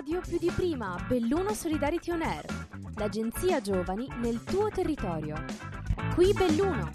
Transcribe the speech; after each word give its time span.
radio 0.00 0.20
più 0.26 0.38
di 0.38 0.50
prima, 0.56 0.96
Belluno 1.06 1.52
Solidarity 1.52 2.10
On 2.10 2.22
Air, 2.22 2.46
l'agenzia 2.96 3.60
giovani 3.60 4.08
nel 4.22 4.42
tuo 4.44 4.70
territorio. 4.70 5.44
Qui 6.14 6.32
Belluno. 6.32 6.90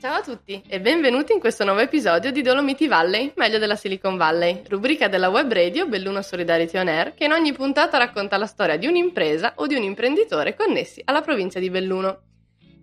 Ciao 0.00 0.14
a 0.14 0.22
tutti 0.22 0.62
e 0.68 0.80
benvenuti 0.80 1.32
in 1.32 1.40
questo 1.40 1.64
nuovo 1.64 1.80
episodio 1.80 2.30
di 2.30 2.42
Dolomiti 2.42 2.86
Valley, 2.86 3.32
meglio 3.34 3.58
della 3.58 3.74
Silicon 3.74 4.16
Valley, 4.16 4.62
rubrica 4.68 5.08
della 5.08 5.30
web 5.30 5.52
radio 5.52 5.88
Belluno 5.88 6.22
Solidarity 6.22 6.78
On 6.78 6.86
Air 6.86 7.14
che 7.14 7.24
in 7.24 7.32
ogni 7.32 7.52
puntata 7.52 7.98
racconta 7.98 8.36
la 8.36 8.46
storia 8.46 8.76
di 8.76 8.86
un'impresa 8.86 9.54
o 9.56 9.66
di 9.66 9.74
un 9.74 9.82
imprenditore 9.82 10.54
connessi 10.54 11.02
alla 11.04 11.22
provincia 11.22 11.58
di 11.58 11.70
Belluno. 11.70 12.30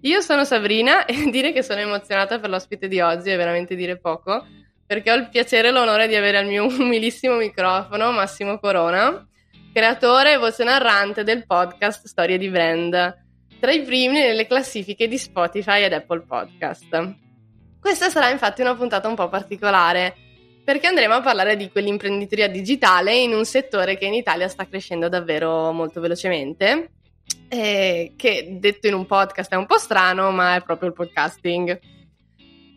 Io 0.01 0.21
sono 0.21 0.45
Sabrina 0.45 1.03
e 1.05 1.29
dire 1.29 1.51
che 1.51 1.61
sono 1.61 1.81
emozionata 1.81 2.39
per 2.39 2.49
l'ospite 2.49 2.87
di 2.87 3.01
oggi 3.01 3.29
è 3.29 3.37
veramente 3.37 3.75
dire 3.75 3.97
poco, 3.97 4.45
perché 4.85 5.11
ho 5.11 5.15
il 5.15 5.29
piacere 5.29 5.67
e 5.67 5.71
l'onore 5.71 6.07
di 6.07 6.15
avere 6.15 6.37
al 6.37 6.45
mio 6.45 6.65
umilissimo 6.71 7.35
microfono 7.35 8.11
Massimo 8.11 8.59
Corona, 8.59 9.27
creatore 9.73 10.33
e 10.33 10.37
voce 10.37 10.63
narrante 10.63 11.23
del 11.23 11.45
podcast 11.45 12.07
Storie 12.07 12.37
di 12.37 12.47
Brand, 12.47 13.25
tra 13.59 13.71
i 13.71 13.81
primi 13.81 14.19
nelle 14.19 14.47
classifiche 14.47 15.09
di 15.09 15.17
Spotify 15.17 15.83
ed 15.83 15.91
Apple 15.91 16.21
Podcast. 16.21 17.15
Questa 17.81 18.09
sarà 18.09 18.29
infatti 18.29 18.61
una 18.61 18.75
puntata 18.75 19.09
un 19.09 19.15
po' 19.15 19.27
particolare, 19.27 20.15
perché 20.63 20.87
andremo 20.87 21.15
a 21.15 21.21
parlare 21.21 21.57
di 21.57 21.69
quell'imprenditoria 21.69 22.47
digitale 22.47 23.17
in 23.17 23.33
un 23.33 23.43
settore 23.43 23.97
che 23.97 24.05
in 24.05 24.13
Italia 24.13 24.47
sta 24.47 24.65
crescendo 24.65 25.09
davvero 25.09 25.71
molto 25.73 25.99
velocemente 25.99 26.91
eh, 27.49 28.13
che 28.15 28.57
detto 28.59 28.87
in 28.87 28.93
un 28.93 29.05
podcast 29.05 29.51
è 29.51 29.55
un 29.55 29.65
po' 29.65 29.77
strano, 29.77 30.31
ma 30.31 30.55
è 30.55 30.61
proprio 30.61 30.89
il 30.89 30.95
podcasting. 30.95 31.79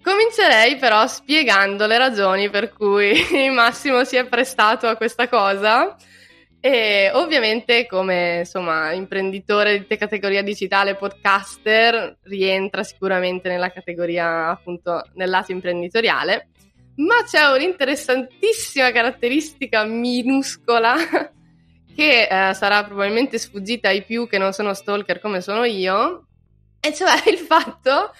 Comincerei 0.03 0.77
però 0.77 1.07
spiegando 1.07 1.87
le 1.87 1.97
ragioni 1.97 2.51
per 2.51 2.73
cui 2.73 3.15
Massimo 3.53 4.03
si 4.03 4.17
è 4.17 4.27
prestato 4.27 4.89
a 4.89 4.97
questa 4.97 5.29
cosa. 5.29 5.97
E 6.65 7.11
ovviamente, 7.13 7.87
come 7.87 8.39
insomma, 8.41 8.93
imprenditore 8.93 9.85
di 9.87 9.97
categoria 9.97 10.43
digitale 10.43 10.95
podcaster, 10.95 12.19
rientra 12.23 12.83
sicuramente 12.83 13.49
nella 13.49 13.71
categoria 13.71 14.49
appunto 14.49 15.03
nel 15.15 15.29
lato 15.29 15.53
imprenditoriale. 15.53 16.49
Ma 16.97 17.23
c'è 17.25 17.45
un'interessantissima 17.51 18.91
caratteristica 18.93 19.85
minuscola 19.85 20.95
che 21.95 22.29
eh, 22.29 22.55
sarà 22.55 22.85
probabilmente 22.85 23.39
sfuggita 23.39 23.89
ai 23.89 24.03
più 24.03 24.27
che 24.27 24.39
non 24.39 24.53
sono 24.53 24.75
stalker 24.75 25.21
come 25.21 25.41
sono 25.41 25.65
io, 25.65 26.27
e 26.81 26.93
cioè 26.93 27.23
il 27.31 27.39
fatto 27.39 28.13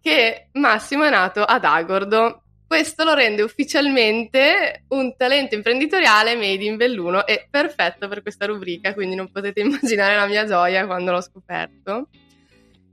che 0.00 0.48
Massimo 0.52 1.04
è 1.04 1.10
nato 1.10 1.42
ad 1.42 1.64
Agordo. 1.64 2.42
Questo 2.66 3.02
lo 3.02 3.14
rende 3.14 3.40
ufficialmente 3.42 4.84
un 4.88 5.16
talento 5.16 5.54
imprenditoriale 5.54 6.36
made 6.36 6.64
in 6.64 6.76
Belluno 6.76 7.26
e 7.26 7.46
perfetto 7.48 8.08
per 8.08 8.20
questa 8.20 8.44
rubrica, 8.44 8.92
quindi 8.92 9.14
non 9.14 9.30
potete 9.30 9.60
immaginare 9.62 10.16
la 10.16 10.26
mia 10.26 10.44
gioia 10.44 10.84
quando 10.86 11.12
l'ho 11.12 11.20
scoperto. 11.20 12.08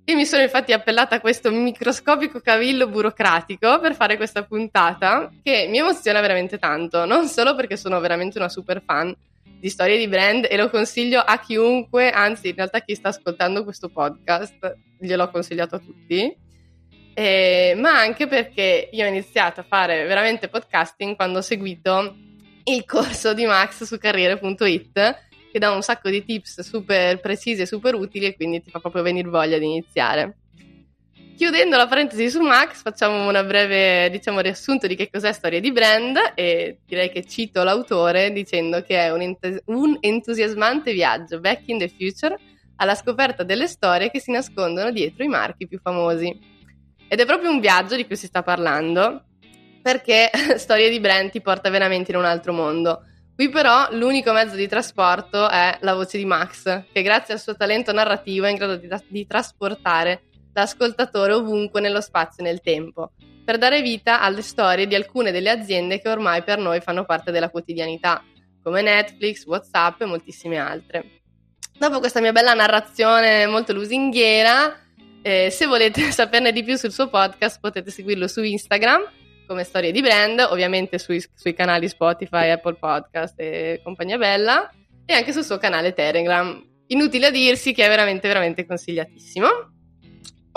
E 0.07 0.13
mi 0.13 0.25
sono 0.25 0.43
infatti 0.43 0.71
appellata 0.71 1.15
a 1.15 1.19
questo 1.19 1.51
microscopico 1.51 2.39
cavillo 2.39 2.87
burocratico 2.87 3.79
per 3.79 3.95
fare 3.95 4.17
questa 4.17 4.43
puntata 4.43 5.31
che 5.41 5.65
mi 5.67 5.79
emoziona 5.79 6.21
veramente 6.21 6.59
tanto, 6.59 7.05
non 7.05 7.27
solo 7.27 7.55
perché 7.55 7.75
sono 7.75 7.99
veramente 7.99 8.37
una 8.37 8.47
super 8.47 8.83
fan, 8.85 9.13
di 9.65 9.71
storie 9.71 9.97
di 9.97 10.07
brand 10.07 10.45
e 10.47 10.57
lo 10.57 10.69
consiglio 10.69 11.19
a 11.19 11.39
chiunque, 11.39 12.11
anzi 12.11 12.49
in 12.49 12.55
realtà 12.55 12.81
chi 12.81 12.93
sta 12.93 13.07
ascoltando 13.09 13.63
questo 13.63 13.89
podcast 13.89 14.77
gliel'ho 14.99 15.31
consigliato 15.31 15.73
a 15.73 15.79
tutti, 15.79 16.37
eh, 17.15 17.73
ma 17.75 17.97
anche 17.97 18.27
perché 18.27 18.89
io 18.91 19.03
ho 19.03 19.07
iniziato 19.07 19.61
a 19.61 19.65
fare 19.67 20.05
veramente 20.05 20.49
podcasting 20.49 21.15
quando 21.15 21.39
ho 21.39 21.41
seguito 21.41 22.15
il 22.65 22.85
corso 22.85 23.33
di 23.33 23.47
Max 23.47 23.85
su 23.85 23.97
carriere.it 23.97 25.23
che 25.51 25.59
dà 25.59 25.71
un 25.71 25.81
sacco 25.81 26.11
di 26.11 26.23
tips 26.23 26.61
super 26.61 27.19
precisi 27.19 27.63
e 27.63 27.65
super 27.65 27.95
utili 27.95 28.27
e 28.27 28.35
quindi 28.35 28.61
ti 28.61 28.69
fa 28.69 28.77
proprio 28.77 29.01
venire 29.01 29.29
voglia 29.29 29.57
di 29.57 29.65
iniziare. 29.65 30.41
Chiudendo 31.35 31.75
la 31.75 31.85
parentesi 31.85 32.29
su 32.29 32.39
Max, 32.39 32.81
facciamo 32.81 33.27
una 33.27 33.43
breve, 33.43 34.09
diciamo, 34.09 34.39
riassunto 34.39 34.87
di 34.87 34.95
che 34.95 35.09
cos'è 35.11 35.33
Storia 35.33 35.59
di 35.59 35.73
Brand 35.73 36.17
e 36.33 36.77
direi 36.85 37.09
che 37.09 37.25
cito 37.25 37.61
l'autore 37.63 38.31
dicendo 38.31 38.81
che 38.81 38.97
è 38.97 39.11
un, 39.11 39.21
ent- 39.21 39.63
un 39.65 39.97
entusiasmante 39.99 40.93
viaggio 40.93 41.41
back 41.41 41.63
in 41.65 41.79
the 41.79 41.89
future 41.89 42.37
alla 42.77 42.95
scoperta 42.95 43.43
delle 43.43 43.67
storie 43.67 44.09
che 44.11 44.21
si 44.21 44.31
nascondono 44.31 44.91
dietro 44.91 45.25
i 45.25 45.27
marchi 45.27 45.67
più 45.67 45.77
famosi. 45.77 46.53
Ed 47.05 47.19
è 47.19 47.25
proprio 47.25 47.51
un 47.51 47.59
viaggio 47.59 47.97
di 47.97 48.05
cui 48.05 48.15
si 48.15 48.27
sta 48.27 48.41
parlando, 48.41 49.25
perché 49.81 50.31
Storia 50.55 50.89
di 50.89 51.01
Brand 51.01 51.31
ti 51.31 51.41
porta 51.41 51.69
veramente 51.69 52.11
in 52.11 52.17
un 52.17 52.25
altro 52.25 52.53
mondo. 52.53 53.01
Qui 53.35 53.49
però 53.49 53.89
l'unico 53.91 54.31
mezzo 54.31 54.55
di 54.55 54.69
trasporto 54.69 55.49
è 55.49 55.79
la 55.81 55.95
voce 55.95 56.17
di 56.17 56.23
Max, 56.23 56.83
che 56.93 57.01
grazie 57.01 57.33
al 57.33 57.41
suo 57.41 57.57
talento 57.57 57.91
narrativo 57.91 58.45
è 58.45 58.51
in 58.51 58.55
grado 58.55 58.77
di, 58.77 58.87
di 59.09 59.27
trasportare 59.27 60.21
da 60.55 60.61
ascoltatore 60.61 61.33
ovunque 61.33 61.81
nello 61.81 61.99
spazio 61.99 62.41
e 62.41 62.47
nel 62.47 62.61
tempo, 62.61 63.11
per 63.43 63.57
dare 63.57 63.81
vita 63.81 64.21
alle 64.21 64.41
storie 64.41 64.87
di 64.87 64.95
alcune 64.95 65.31
delle 65.31 65.49
aziende 65.49 65.99
che 65.99 66.07
ormai 66.07 66.43
per 66.43 66.59
noi 66.59 66.79
fanno 66.79 67.03
parte 67.03 67.29
della 67.31 67.49
quotidianità, 67.49 68.23
come 68.63 68.81
Netflix, 68.81 69.45
WhatsApp 69.45 69.99
e 69.99 70.05
moltissime 70.05 70.57
altre. 70.57 71.19
Dopo 71.77 71.99
questa 71.99 72.21
mia 72.21 72.31
bella 72.31 72.53
narrazione 72.53 73.45
molto 73.47 73.73
lusinghiera, 73.73 74.79
eh, 75.21 75.49
se 75.49 75.65
volete 75.65 76.09
saperne 76.11 76.53
di 76.53 76.63
più 76.63 76.77
sul 76.77 76.93
suo 76.93 77.09
podcast 77.09 77.59
potete 77.59 77.91
seguirlo 77.91 78.29
su 78.29 78.41
Instagram 78.41 79.01
come 79.45 79.65
Storie 79.65 79.91
di 79.91 79.99
Brand, 79.99 80.39
ovviamente 80.39 80.97
sui, 80.99 81.21
sui 81.35 81.53
canali 81.53 81.89
Spotify, 81.89 82.49
Apple 82.49 82.75
Podcast 82.75 83.37
e 83.39 83.81
compagnia 83.83 84.17
bella, 84.17 84.71
e 85.05 85.13
anche 85.13 85.33
sul 85.33 85.43
suo 85.43 85.57
canale 85.57 85.93
Telegram. 85.93 86.65
Inutile 86.87 87.25
a 87.27 87.31
dirsi 87.31 87.73
che 87.73 87.83
è 87.83 87.89
veramente, 87.89 88.29
veramente 88.29 88.65
consigliatissimo. 88.65 89.74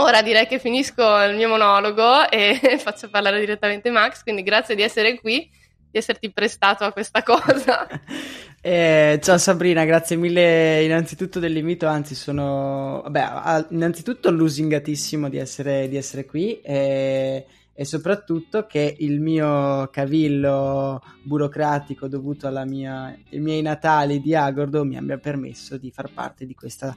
Ora 0.01 0.23
direi 0.23 0.47
che 0.47 0.61
finisco 0.61 1.03
il 1.25 1.35
mio 1.35 1.49
monologo 1.49 2.29
e 2.31 2.57
faccio 2.79 3.11
parlare 3.11 3.41
direttamente 3.41 3.91
Max, 3.91 4.23
quindi 4.23 4.45
grazie 4.45 4.77
di 4.77 4.83
essere 4.83 5.19
qui, 5.19 5.51
di 5.91 5.99
esserti 5.99 6.31
prestato 6.31 6.85
a 6.85 6.93
questa 6.93 7.23
cosa. 7.23 7.87
Eh, 8.61 9.21
ciao 9.23 9.39
Sabrina, 9.39 9.85
grazie 9.85 10.17
mille 10.17 10.83
innanzitutto 10.83 11.39
dell'invito, 11.39 11.87
anzi 11.87 12.17
sono 12.17 13.01
vabbè, 13.05 13.67
innanzitutto 13.71 14.33
lusingatissimo 14.33 15.29
di 15.29 15.39
essere, 15.39 15.89
di 15.89 15.97
essere 15.97 16.27
qui 16.27 16.61
e, 16.61 17.47
e, 17.73 17.85
soprattutto 17.85 18.67
che 18.67 18.97
il 18.99 19.21
mio 19.21 19.89
cavillo 19.93 21.01
burocratico 21.23 22.09
dovuto 22.09 22.51
mia, 22.67 23.17
ai 23.31 23.39
miei 23.39 23.63
natali 23.63 24.21
di 24.21 24.35
Agordo 24.35 24.85
mi 24.85 24.97
abbia 24.97 25.19
permesso 25.19 25.79
di 25.79 25.93
far 25.93 26.11
parte 26.13 26.45
di 26.45 26.55
questa 26.55 26.95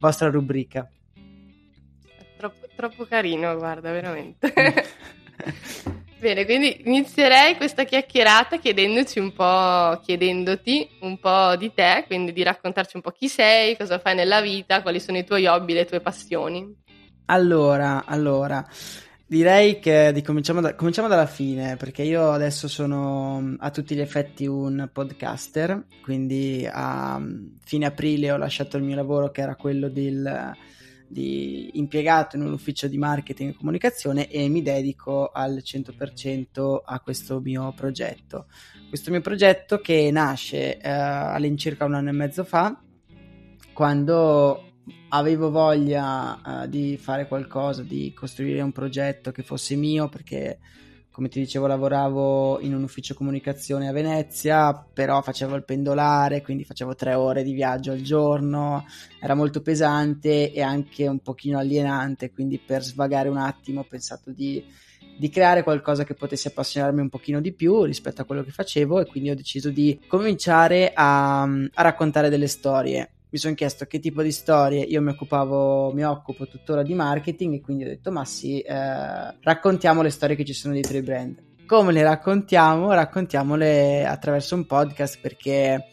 vostra 0.00 0.28
rubrica. 0.30 0.90
Troppo, 2.74 3.04
carino, 3.04 3.56
guarda, 3.56 3.90
veramente. 3.92 4.52
Bene, 6.24 6.46
quindi 6.46 6.80
inizierei 6.86 7.54
questa 7.56 7.84
chiacchierata 7.84 8.56
chiedendoci 8.56 9.18
un 9.18 9.34
po', 9.34 10.00
chiedendoti 10.02 10.88
un 11.00 11.18
po' 11.18 11.54
di 11.56 11.70
te, 11.74 12.04
quindi 12.06 12.32
di 12.32 12.42
raccontarci 12.42 12.96
un 12.96 13.02
po' 13.02 13.10
chi 13.10 13.28
sei, 13.28 13.76
cosa 13.76 13.98
fai 13.98 14.14
nella 14.14 14.40
vita, 14.40 14.80
quali 14.80 15.00
sono 15.00 15.18
i 15.18 15.24
tuoi 15.24 15.44
hobby, 15.46 15.74
le 15.74 15.84
tue 15.84 16.00
passioni. 16.00 16.82
Allora, 17.26 18.04
allora, 18.06 18.66
direi 19.26 19.78
che 19.80 20.18
cominciamo, 20.24 20.62
da, 20.62 20.74
cominciamo, 20.74 21.08
dalla 21.08 21.26
fine, 21.26 21.76
perché 21.76 22.02
io 22.02 22.30
adesso 22.30 22.68
sono 22.68 23.56
a 23.58 23.70
tutti 23.70 23.94
gli 23.94 24.00
effetti 24.00 24.46
un 24.46 24.88
podcaster, 24.90 25.84
quindi 26.02 26.66
a 26.70 27.20
fine 27.64 27.84
aprile 27.84 28.32
ho 28.32 28.38
lasciato 28.38 28.78
il 28.78 28.82
mio 28.82 28.96
lavoro 28.96 29.30
che 29.30 29.42
era 29.42 29.56
quello 29.56 29.90
del 29.90 30.56
di 31.06 31.70
impiegato 31.74 32.36
in 32.36 32.42
un 32.42 32.52
ufficio 32.52 32.88
di 32.88 32.98
marketing 32.98 33.50
e 33.50 33.56
comunicazione 33.56 34.28
e 34.28 34.48
mi 34.48 34.62
dedico 34.62 35.28
al 35.28 35.62
100% 35.64 36.80
a 36.84 37.00
questo 37.00 37.40
mio 37.40 37.72
progetto. 37.74 38.46
Questo 38.88 39.10
mio 39.10 39.20
progetto 39.20 39.78
che 39.78 40.10
nasce 40.10 40.78
eh, 40.78 40.88
all'incirca 40.90 41.84
un 41.84 41.94
anno 41.94 42.08
e 42.10 42.12
mezzo 42.12 42.44
fa, 42.44 42.80
quando 43.72 44.72
avevo 45.10 45.50
voglia 45.50 46.62
eh, 46.64 46.68
di 46.68 46.96
fare 46.96 47.26
qualcosa, 47.26 47.82
di 47.82 48.12
costruire 48.14 48.60
un 48.60 48.72
progetto 48.72 49.32
che 49.32 49.42
fosse 49.42 49.76
mio, 49.76 50.08
perché 50.08 50.58
come 51.14 51.28
ti 51.28 51.38
dicevo 51.38 51.68
lavoravo 51.68 52.58
in 52.58 52.74
un 52.74 52.82
ufficio 52.82 53.14
comunicazione 53.14 53.86
a 53.86 53.92
Venezia, 53.92 54.74
però 54.74 55.22
facevo 55.22 55.54
il 55.54 55.62
pendolare, 55.62 56.42
quindi 56.42 56.64
facevo 56.64 56.96
tre 56.96 57.14
ore 57.14 57.44
di 57.44 57.52
viaggio 57.52 57.92
al 57.92 58.00
giorno, 58.00 58.84
era 59.20 59.34
molto 59.34 59.62
pesante 59.62 60.50
e 60.50 60.60
anche 60.60 61.06
un 61.06 61.20
pochino 61.20 61.58
alienante, 61.58 62.32
quindi 62.32 62.58
per 62.58 62.82
svagare 62.82 63.28
un 63.28 63.36
attimo 63.36 63.82
ho 63.82 63.86
pensato 63.88 64.32
di, 64.32 64.64
di 65.16 65.28
creare 65.30 65.62
qualcosa 65.62 66.02
che 66.02 66.14
potesse 66.14 66.48
appassionarmi 66.48 67.02
un 67.02 67.10
pochino 67.10 67.40
di 67.40 67.52
più 67.52 67.84
rispetto 67.84 68.22
a 68.22 68.24
quello 68.24 68.42
che 68.42 68.50
facevo 68.50 69.00
e 69.00 69.06
quindi 69.06 69.30
ho 69.30 69.36
deciso 69.36 69.70
di 69.70 70.00
cominciare 70.08 70.90
a, 70.92 71.42
a 71.42 71.82
raccontare 71.82 72.28
delle 72.28 72.48
storie 72.48 73.13
mi 73.34 73.40
sono 73.40 73.54
chiesto 73.54 73.86
che 73.86 73.98
tipo 73.98 74.22
di 74.22 74.30
storie 74.30 74.84
io 74.84 75.02
mi 75.02 75.10
occupavo, 75.10 75.92
mi 75.92 76.04
occupo 76.04 76.46
tuttora 76.46 76.84
di 76.84 76.94
marketing 76.94 77.54
e 77.54 77.60
quindi 77.60 77.82
ho 77.82 77.88
detto 77.88 78.12
ma 78.12 78.24
sì, 78.24 78.60
eh, 78.60 79.36
raccontiamo 79.40 80.02
le 80.02 80.10
storie 80.10 80.36
che 80.36 80.44
ci 80.44 80.52
sono 80.52 80.72
dietro 80.72 80.96
i 80.96 81.02
brand. 81.02 81.42
Come 81.66 81.90
le 81.90 82.04
raccontiamo? 82.04 82.92
Raccontiamole 82.92 84.06
attraverso 84.06 84.54
un 84.54 84.66
podcast 84.66 85.18
perché 85.20 85.88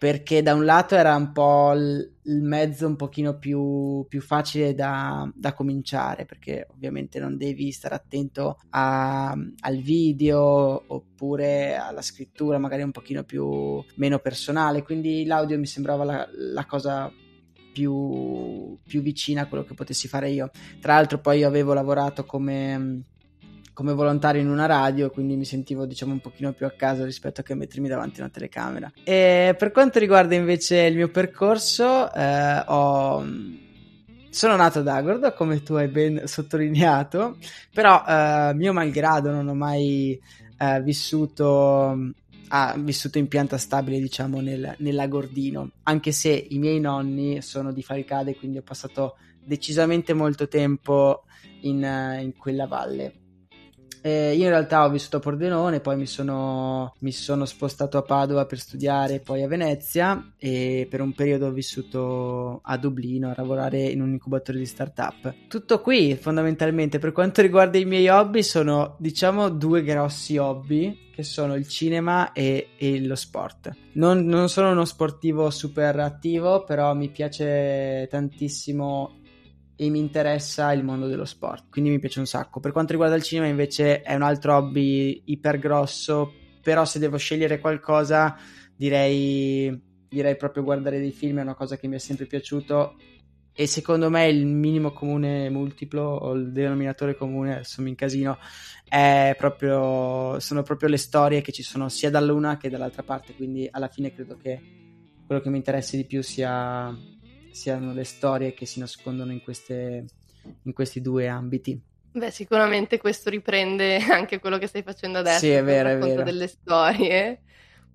perché 0.00 0.40
da 0.40 0.54
un 0.54 0.64
lato 0.64 0.94
era 0.94 1.14
un 1.14 1.30
po' 1.30 1.74
il, 1.74 2.10
mezzo 2.40 2.86
un 2.86 2.96
pochino 2.96 3.36
più, 3.36 4.06
più 4.08 4.22
facile 4.22 4.72
da, 4.72 5.30
da, 5.34 5.52
cominciare, 5.52 6.24
perché 6.24 6.66
ovviamente 6.70 7.18
non 7.18 7.36
devi 7.36 7.70
stare 7.70 7.96
attento 7.96 8.58
a, 8.70 9.32
al 9.32 9.76
video 9.76 10.84
oppure 10.86 11.76
alla 11.76 12.00
scrittura, 12.00 12.56
magari 12.56 12.80
un 12.80 12.92
pochino 12.92 13.24
più 13.24 13.84
meno 13.96 14.18
personale, 14.20 14.82
quindi 14.82 15.26
l'audio 15.26 15.58
mi 15.58 15.66
sembrava 15.66 16.04
la, 16.04 16.26
la 16.32 16.64
cosa 16.64 17.12
più, 17.70 18.78
più 18.82 19.02
vicina 19.02 19.42
a 19.42 19.48
quello 19.48 19.64
che 19.64 19.74
potessi 19.74 20.08
fare 20.08 20.30
io. 20.30 20.50
Tra 20.80 20.94
l'altro 20.94 21.20
poi 21.20 21.40
io 21.40 21.46
avevo 21.46 21.74
lavorato 21.74 22.24
come 22.24 23.02
come 23.80 23.94
volontario 23.94 24.42
in 24.42 24.50
una 24.50 24.66
radio, 24.66 25.08
quindi 25.08 25.36
mi 25.36 25.46
sentivo 25.46 25.86
diciamo 25.86 26.12
un 26.12 26.20
pochino 26.20 26.52
più 26.52 26.66
a 26.66 26.70
casa 26.70 27.02
rispetto 27.02 27.40
a 27.40 27.42
che 27.42 27.54
mettermi 27.54 27.88
davanti 27.88 28.20
a 28.20 28.24
una 28.24 28.30
telecamera. 28.30 28.92
E 29.02 29.54
per 29.58 29.70
quanto 29.72 29.98
riguarda 29.98 30.34
invece 30.34 30.80
il 30.80 30.96
mio 30.96 31.08
percorso, 31.08 32.12
eh, 32.12 32.62
ho... 32.66 33.24
sono 34.28 34.56
nato 34.56 34.80
ad 34.80 34.86
Agordo, 34.86 35.32
come 35.32 35.62
tu 35.62 35.72
hai 35.76 35.88
ben 35.88 36.26
sottolineato, 36.26 37.38
però 37.72 38.04
eh, 38.06 38.52
mio 38.52 38.74
malgrado 38.74 39.30
non 39.30 39.48
ho 39.48 39.54
mai 39.54 40.20
eh, 40.58 40.82
vissuto 40.82 42.12
ha 42.52 42.74
vissuto 42.76 43.16
in 43.16 43.28
pianta 43.28 43.56
stabile, 43.56 43.98
diciamo, 43.98 44.40
nel, 44.40 44.74
nell'Agordino, 44.80 45.70
anche 45.84 46.12
se 46.12 46.30
i 46.50 46.58
miei 46.58 46.80
nonni 46.80 47.40
sono 47.40 47.72
di 47.72 47.82
Falcade, 47.82 48.36
quindi 48.36 48.58
ho 48.58 48.62
passato 48.62 49.16
decisamente 49.42 50.12
molto 50.12 50.48
tempo 50.48 51.22
in, 51.62 52.18
in 52.20 52.36
quella 52.36 52.66
valle. 52.66 53.19
Eh, 54.02 54.34
io 54.34 54.44
in 54.44 54.48
realtà 54.48 54.84
ho 54.84 54.90
vissuto 54.90 55.18
a 55.18 55.20
Pordenone, 55.20 55.80
poi 55.80 55.96
mi 55.96 56.06
sono, 56.06 56.94
mi 57.00 57.12
sono, 57.12 57.44
spostato 57.44 57.98
a 57.98 58.02
Padova 58.02 58.46
per 58.46 58.58
studiare, 58.58 59.20
poi 59.20 59.42
a 59.42 59.48
Venezia 59.48 60.32
e 60.38 60.86
per 60.88 61.00
un 61.00 61.12
periodo 61.12 61.46
ho 61.46 61.52
vissuto 61.52 62.60
a 62.62 62.76
Dublino 62.76 63.30
a 63.30 63.34
lavorare 63.36 63.82
in 63.82 64.00
un 64.00 64.12
incubatore 64.12 64.58
di 64.58 64.66
startup. 64.66 65.34
Tutto 65.48 65.80
qui 65.80 66.16
fondamentalmente 66.16 66.98
per 66.98 67.12
quanto 67.12 67.42
riguarda 67.42 67.78
i 67.78 67.84
miei 67.84 68.08
hobby 68.08 68.42
sono 68.42 68.96
diciamo 68.98 69.48
due 69.48 69.82
grossi 69.82 70.36
hobby 70.36 71.08
sono 71.22 71.54
il 71.54 71.68
cinema 71.68 72.32
e, 72.32 72.70
e 72.76 73.04
lo 73.04 73.14
sport. 73.14 73.70
Non, 73.92 74.24
non 74.24 74.48
sono 74.48 74.70
uno 74.70 74.84
sportivo 74.84 75.50
super 75.50 75.98
attivo, 76.00 76.64
però 76.64 76.94
mi 76.94 77.10
piace 77.10 78.06
tantissimo 78.10 79.19
e 79.80 79.88
mi 79.88 79.98
interessa 79.98 80.74
il 80.74 80.84
mondo 80.84 81.06
dello 81.06 81.24
sport, 81.24 81.70
quindi 81.70 81.88
mi 81.88 81.98
piace 81.98 82.18
un 82.18 82.26
sacco. 82.26 82.60
Per 82.60 82.70
quanto 82.70 82.92
riguarda 82.92 83.16
il 83.16 83.22
cinema 83.22 83.46
invece 83.46 84.02
è 84.02 84.14
un 84.14 84.20
altro 84.20 84.54
hobby 84.54 85.22
iper 85.24 85.58
grosso, 85.58 86.34
però 86.62 86.84
se 86.84 86.98
devo 86.98 87.16
scegliere 87.16 87.60
qualcosa 87.60 88.36
direi, 88.76 89.74
direi 90.06 90.36
proprio 90.36 90.64
guardare 90.64 90.98
dei 90.98 91.12
film, 91.12 91.38
è 91.38 91.42
una 91.42 91.54
cosa 91.54 91.78
che 91.78 91.88
mi 91.88 91.94
è 91.94 91.98
sempre 91.98 92.26
piaciuto 92.26 92.96
e 93.54 93.66
secondo 93.66 94.10
me 94.10 94.28
il 94.28 94.44
minimo 94.44 94.92
comune 94.92 95.48
multiplo 95.48 96.02
o 96.02 96.34
il 96.34 96.52
denominatore 96.52 97.16
comune, 97.16 97.54
adesso 97.54 97.80
mi 97.80 97.88
incasino, 97.88 98.36
è 98.86 99.34
proprio, 99.38 100.38
sono 100.40 100.62
proprio 100.62 100.90
le 100.90 100.98
storie 100.98 101.40
che 101.40 101.52
ci 101.52 101.62
sono 101.62 101.88
sia 101.88 102.10
dall'una 102.10 102.58
che 102.58 102.68
dall'altra 102.68 103.02
parte, 103.02 103.34
quindi 103.34 103.66
alla 103.70 103.88
fine 103.88 104.12
credo 104.12 104.36
che 104.36 104.60
quello 105.24 105.40
che 105.40 105.48
mi 105.48 105.56
interessi 105.56 105.96
di 105.96 106.04
più 106.04 106.22
sia 106.22 106.94
siano 107.52 107.92
le 107.92 108.04
storie 108.04 108.54
che 108.54 108.66
si 108.66 108.78
nascondono 108.78 109.32
in, 109.32 109.42
queste, 109.42 110.04
in 110.62 110.72
questi 110.72 111.00
due 111.00 111.28
ambiti. 111.28 111.80
Beh, 112.12 112.30
sicuramente 112.30 112.98
questo 112.98 113.30
riprende 113.30 113.98
anche 114.10 114.40
quello 114.40 114.58
che 114.58 114.66
stai 114.66 114.82
facendo 114.82 115.18
adesso. 115.18 115.40
Sì, 115.40 115.50
è 115.50 115.62
vero, 115.62 115.90
è 115.90 115.98
vero. 115.98 116.22
delle 116.22 116.48
storie. 116.48 117.42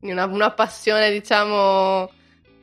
Una, 0.02 0.26
una 0.26 0.52
passione, 0.52 1.12
diciamo, 1.12 2.10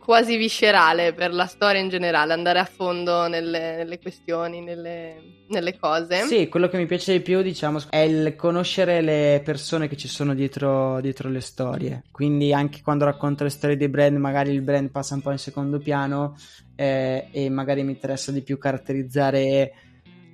quasi 0.03 0.37
viscerale 0.37 1.13
per 1.13 1.33
la 1.33 1.47
storia 1.47 1.81
in 1.81 1.89
generale, 1.89 2.33
andare 2.33 2.59
a 2.59 2.65
fondo 2.65 3.29
nelle, 3.29 3.77
nelle 3.77 4.01
questioni, 4.01 4.61
nelle, 4.61 5.45
nelle, 5.49 5.79
cose. 5.79 6.23
Sì, 6.23 6.49
quello 6.49 6.69
che 6.69 6.77
mi 6.77 6.87
piace 6.87 7.13
di 7.13 7.21
più, 7.21 7.41
diciamo, 7.41 7.81
è 7.89 7.99
il 7.99 8.35
conoscere 8.35 9.01
le 9.01 9.41
persone 9.45 9.87
che 9.87 9.97
ci 9.97 10.09
sono 10.09 10.35
dietro, 10.35 11.01
dietro 11.01 11.29
le 11.29 11.41
storie. 11.41 12.03
Quindi 12.11 12.53
anche 12.53 12.81
quando 12.83 13.05
racconto 13.05 13.45
le 13.45 13.51
storie 13.51 13.77
dei 13.77 13.89
brand, 13.89 14.17
magari 14.17 14.51
il 14.51 14.63
brand 14.63 14.91
passa 14.91 15.15
un 15.15 15.23
po' 15.23 15.31
in 15.31 15.39
secondo 15.39 15.79
piano 15.79 16.37
eh, 16.75 17.29
e 17.31 17.49
magari 17.49 17.85
mi 17.85 17.93
interessa 17.93 18.33
di 18.33 18.43
più 18.43 18.59
caratterizzare 18.59 19.73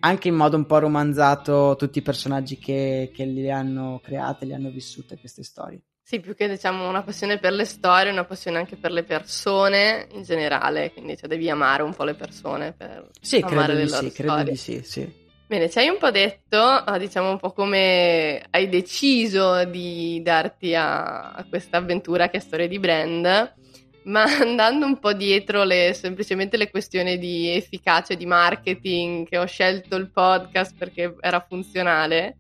anche 0.01 0.29
in 0.29 0.35
modo 0.35 0.57
un 0.57 0.65
po' 0.65 0.79
romanzato 0.79 1.75
tutti 1.77 1.99
i 1.99 2.03
personaggi 2.03 2.57
che, 2.57 3.11
che 3.13 3.25
li 3.25 3.51
hanno 3.51 4.01
create, 4.03 4.47
li 4.47 4.55
hanno 4.55 4.71
vissute 4.71 5.19
queste 5.19 5.43
storie. 5.43 5.83
Sì, 6.09 6.21
più 6.21 6.35
che 6.35 6.49
diciamo 6.49 6.89
una 6.89 7.03
passione 7.03 7.37
per 7.37 7.53
le 7.53 7.67
storie, 7.67 8.11
una 8.11 8.25
passione 8.25 8.57
anche 8.57 8.77
per 8.77 8.93
le 8.93 9.03
persone 9.03 10.09
in 10.13 10.23
generale, 10.23 10.91
quindi 10.91 11.19
cioè, 11.19 11.29
devi 11.29 11.51
amare 11.51 11.83
un 11.83 11.93
po' 11.93 12.05
le 12.05 12.15
persone 12.15 12.73
per 12.73 13.11
sì, 13.21 13.45
amare 13.45 13.75
le 13.75 13.85
loro 13.85 14.05
sì, 14.05 14.09
storie. 14.09 14.13
credo 14.13 14.51
di 14.51 14.57
sì, 14.57 14.81
sì. 14.83 15.13
Bene, 15.47 15.69
ci 15.69 15.77
hai 15.77 15.89
un 15.89 15.99
po' 15.99 16.11
detto, 16.11 16.63
ah, 16.63 16.97
diciamo 16.97 17.29
un 17.29 17.39
po' 17.39 17.53
come 17.53 18.43
hai 18.49 18.71
deciso 18.71 19.67
di 19.67 20.23
darti 20.23 20.75
a, 20.75 21.33
a 21.33 21.45
questa 21.47 21.77
avventura 21.77 22.31
che 22.31 22.39
è 22.39 22.41
storia 22.41 22.67
di 22.67 22.79
brand, 22.79 23.55
ma 24.05 24.23
andando 24.41 24.87
un 24.87 24.99
po' 24.99 25.13
dietro 25.13 25.63
le, 25.65 25.93
semplicemente 25.93 26.57
le 26.57 26.71
questioni 26.71 27.19
di 27.19 27.51
efficacia 27.51 28.15
di 28.15 28.25
marketing, 28.25 29.29
che 29.29 29.37
ho 29.37 29.45
scelto 29.45 29.97
il 29.97 30.11
podcast 30.11 30.75
perché 30.75 31.17
era 31.21 31.45
funzionale, 31.47 32.39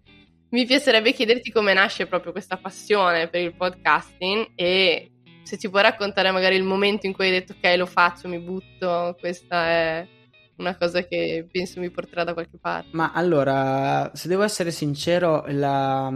mi 0.50 0.64
piacerebbe 0.64 1.12
chiederti 1.12 1.50
come 1.50 1.74
nasce 1.74 2.06
proprio 2.06 2.32
questa 2.32 2.56
passione 2.56 3.28
per 3.28 3.42
il 3.42 3.54
podcasting 3.54 4.52
e 4.54 5.10
se 5.42 5.58
ci 5.58 5.68
puoi 5.68 5.82
raccontare 5.82 6.30
magari 6.30 6.56
il 6.56 6.62
momento 6.62 7.06
in 7.06 7.12
cui 7.12 7.26
hai 7.26 7.30
detto 7.32 7.54
ok 7.56 7.76
lo 7.76 7.86
faccio, 7.86 8.28
mi 8.28 8.38
butto, 8.38 9.16
questa 9.18 9.66
è 9.66 10.08
una 10.56 10.76
cosa 10.76 11.02
che 11.04 11.46
penso 11.50 11.80
mi 11.80 11.90
porterà 11.90 12.24
da 12.24 12.32
qualche 12.34 12.58
parte. 12.60 12.88
Ma 12.92 13.12
allora, 13.12 14.10
se 14.14 14.28
devo 14.28 14.42
essere 14.42 14.70
sincero, 14.70 15.44
la, 15.48 16.12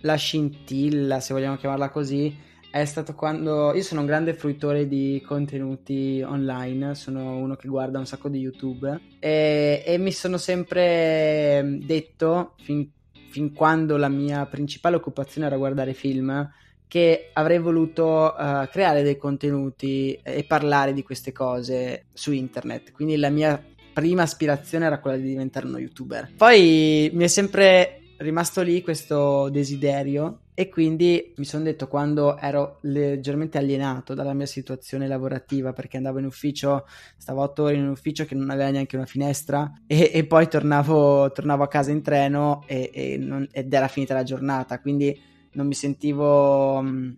la 0.00 0.14
scintilla, 0.14 1.20
se 1.20 1.34
vogliamo 1.34 1.56
chiamarla 1.56 1.90
così, 1.90 2.34
è 2.70 2.84
stato 2.84 3.14
quando 3.14 3.72
io 3.74 3.82
sono 3.82 4.00
un 4.00 4.06
grande 4.06 4.34
fruitore 4.34 4.88
di 4.88 5.22
contenuti 5.26 6.22
online, 6.26 6.94
sono 6.94 7.36
uno 7.36 7.56
che 7.56 7.68
guarda 7.68 7.98
un 7.98 8.06
sacco 8.06 8.28
di 8.28 8.38
YouTube 8.38 9.00
e, 9.18 9.82
e 9.84 9.98
mi 9.98 10.10
sono 10.10 10.38
sempre 10.38 11.78
detto 11.82 12.54
fin 12.62 12.90
fin 13.34 13.52
quando 13.52 13.96
la 13.96 14.08
mia 14.08 14.46
principale 14.46 14.94
occupazione 14.94 15.48
era 15.48 15.56
guardare 15.56 15.92
film, 15.92 16.48
che 16.86 17.30
avrei 17.32 17.58
voluto 17.58 18.32
uh, 18.32 18.68
creare 18.70 19.02
dei 19.02 19.16
contenuti 19.16 20.16
e 20.22 20.44
parlare 20.44 20.92
di 20.92 21.02
queste 21.02 21.32
cose 21.32 22.04
su 22.12 22.30
internet. 22.30 22.92
Quindi 22.92 23.16
la 23.16 23.30
mia 23.30 23.60
prima 23.92 24.22
aspirazione 24.22 24.86
era 24.86 25.00
quella 25.00 25.16
di 25.16 25.26
diventare 25.26 25.66
uno 25.66 25.78
youtuber. 25.78 26.30
Poi 26.36 27.10
mi 27.12 27.24
è 27.24 27.26
sempre 27.26 28.02
rimasto 28.18 28.62
lì 28.62 28.82
questo 28.82 29.48
desiderio 29.48 30.42
e 30.56 30.68
quindi 30.68 31.32
mi 31.36 31.44
sono 31.44 31.64
detto 31.64 31.88
quando 31.88 32.38
ero 32.38 32.78
leggermente 32.82 33.58
alienato 33.58 34.14
dalla 34.14 34.34
mia 34.34 34.46
situazione 34.46 35.08
lavorativa 35.08 35.72
perché 35.72 35.96
andavo 35.96 36.20
in 36.20 36.26
ufficio, 36.26 36.86
stavo 37.16 37.42
otto 37.42 37.64
ore 37.64 37.74
in 37.74 37.82
un 37.82 37.88
ufficio 37.88 38.24
che 38.24 38.36
non 38.36 38.50
aveva 38.50 38.70
neanche 38.70 38.94
una 38.94 39.04
finestra 39.04 39.72
e, 39.84 40.12
e 40.14 40.24
poi 40.26 40.48
tornavo, 40.48 41.32
tornavo, 41.32 41.64
a 41.64 41.68
casa 41.68 41.90
in 41.90 42.02
treno 42.02 42.62
e, 42.66 42.88
e 42.94 43.16
non, 43.18 43.48
ed 43.50 43.72
era 43.72 43.88
finita 43.88 44.14
la 44.14 44.22
giornata, 44.22 44.80
quindi 44.80 45.20
non 45.54 45.66
mi 45.66 45.74
sentivo... 45.74 46.80
Mm, 46.80 47.10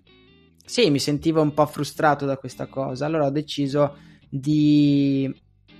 sì, 0.65 0.91
mi 0.91 0.99
sentivo 0.99 1.43
un 1.43 1.53
po' 1.53 1.67
frustrato 1.67 2.25
da 2.25 2.39
questa 2.39 2.67
cosa, 2.67 3.05
allora 3.05 3.27
ho 3.27 3.31
deciso 3.31 3.99
di, 4.29 5.33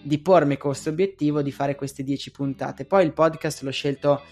di 0.03 0.19
pormi 0.21 0.59
questo 0.59 0.91
obiettivo 0.91 1.43
di 1.43 1.51
fare 1.51 1.75
queste 1.75 2.05
10 2.05 2.31
puntate. 2.31 2.85
Poi 2.85 3.05
il 3.05 3.13
podcast 3.13 3.63
l'ho 3.63 3.73
scelto 3.73 4.23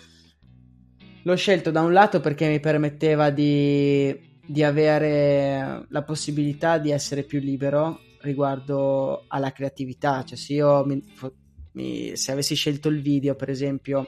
L'ho 1.26 1.36
scelto 1.36 1.70
da 1.70 1.80
un 1.80 1.94
lato 1.94 2.20
perché 2.20 2.48
mi 2.48 2.60
permetteva 2.60 3.30
di, 3.30 4.14
di 4.46 4.62
avere 4.62 5.86
la 5.88 6.02
possibilità 6.02 6.76
di 6.76 6.90
essere 6.90 7.22
più 7.22 7.40
libero 7.40 8.00
riguardo 8.20 9.24
alla 9.28 9.50
creatività. 9.50 10.22
Cioè, 10.22 10.36
se 10.36 10.52
io 10.52 10.84
mi, 10.84 11.02
mi, 11.72 12.14
se 12.14 12.30
avessi 12.30 12.54
scelto 12.54 12.88
il 12.88 13.00
video, 13.00 13.36
per 13.36 13.48
esempio, 13.48 14.06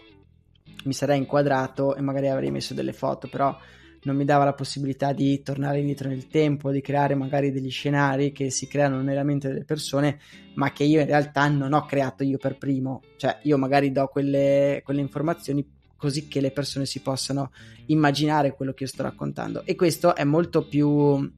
mi 0.84 0.92
sarei 0.92 1.16
inquadrato 1.16 1.96
e 1.96 2.02
magari 2.02 2.28
avrei 2.28 2.50
messo 2.50 2.74
delle 2.74 2.92
foto, 2.92 3.28
però 3.28 3.56
non 4.02 4.14
mi 4.14 4.26
dava 4.26 4.44
la 4.44 4.52
possibilità 4.52 5.14
di 5.14 5.42
tornare 5.42 5.78
indietro 5.78 6.10
nel 6.10 6.28
tempo, 6.28 6.70
di 6.70 6.82
creare 6.82 7.14
magari 7.14 7.50
degli 7.50 7.70
scenari 7.70 8.30
che 8.30 8.50
si 8.50 8.68
creano 8.68 9.00
nella 9.00 9.24
mente 9.24 9.48
delle 9.48 9.64
persone, 9.64 10.18
ma 10.56 10.70
che 10.70 10.84
io 10.84 11.00
in 11.00 11.06
realtà 11.06 11.48
non 11.48 11.72
ho 11.72 11.86
creato 11.86 12.24
io 12.24 12.36
per 12.36 12.58
primo. 12.58 13.00
Cioè, 13.16 13.38
io 13.44 13.56
magari 13.56 13.90
do 13.90 14.06
quelle, 14.06 14.82
quelle 14.84 15.00
informazioni 15.00 15.75
così 15.96 16.28
che 16.28 16.40
le 16.40 16.50
persone 16.50 16.86
si 16.86 17.00
possano 17.00 17.50
immaginare 17.86 18.54
quello 18.54 18.72
che 18.72 18.84
io 18.84 18.88
sto 18.88 19.02
raccontando. 19.02 19.64
E 19.64 19.74
questo 19.74 20.14
è 20.14 20.24
molto 20.24 20.66
più, 20.66 21.30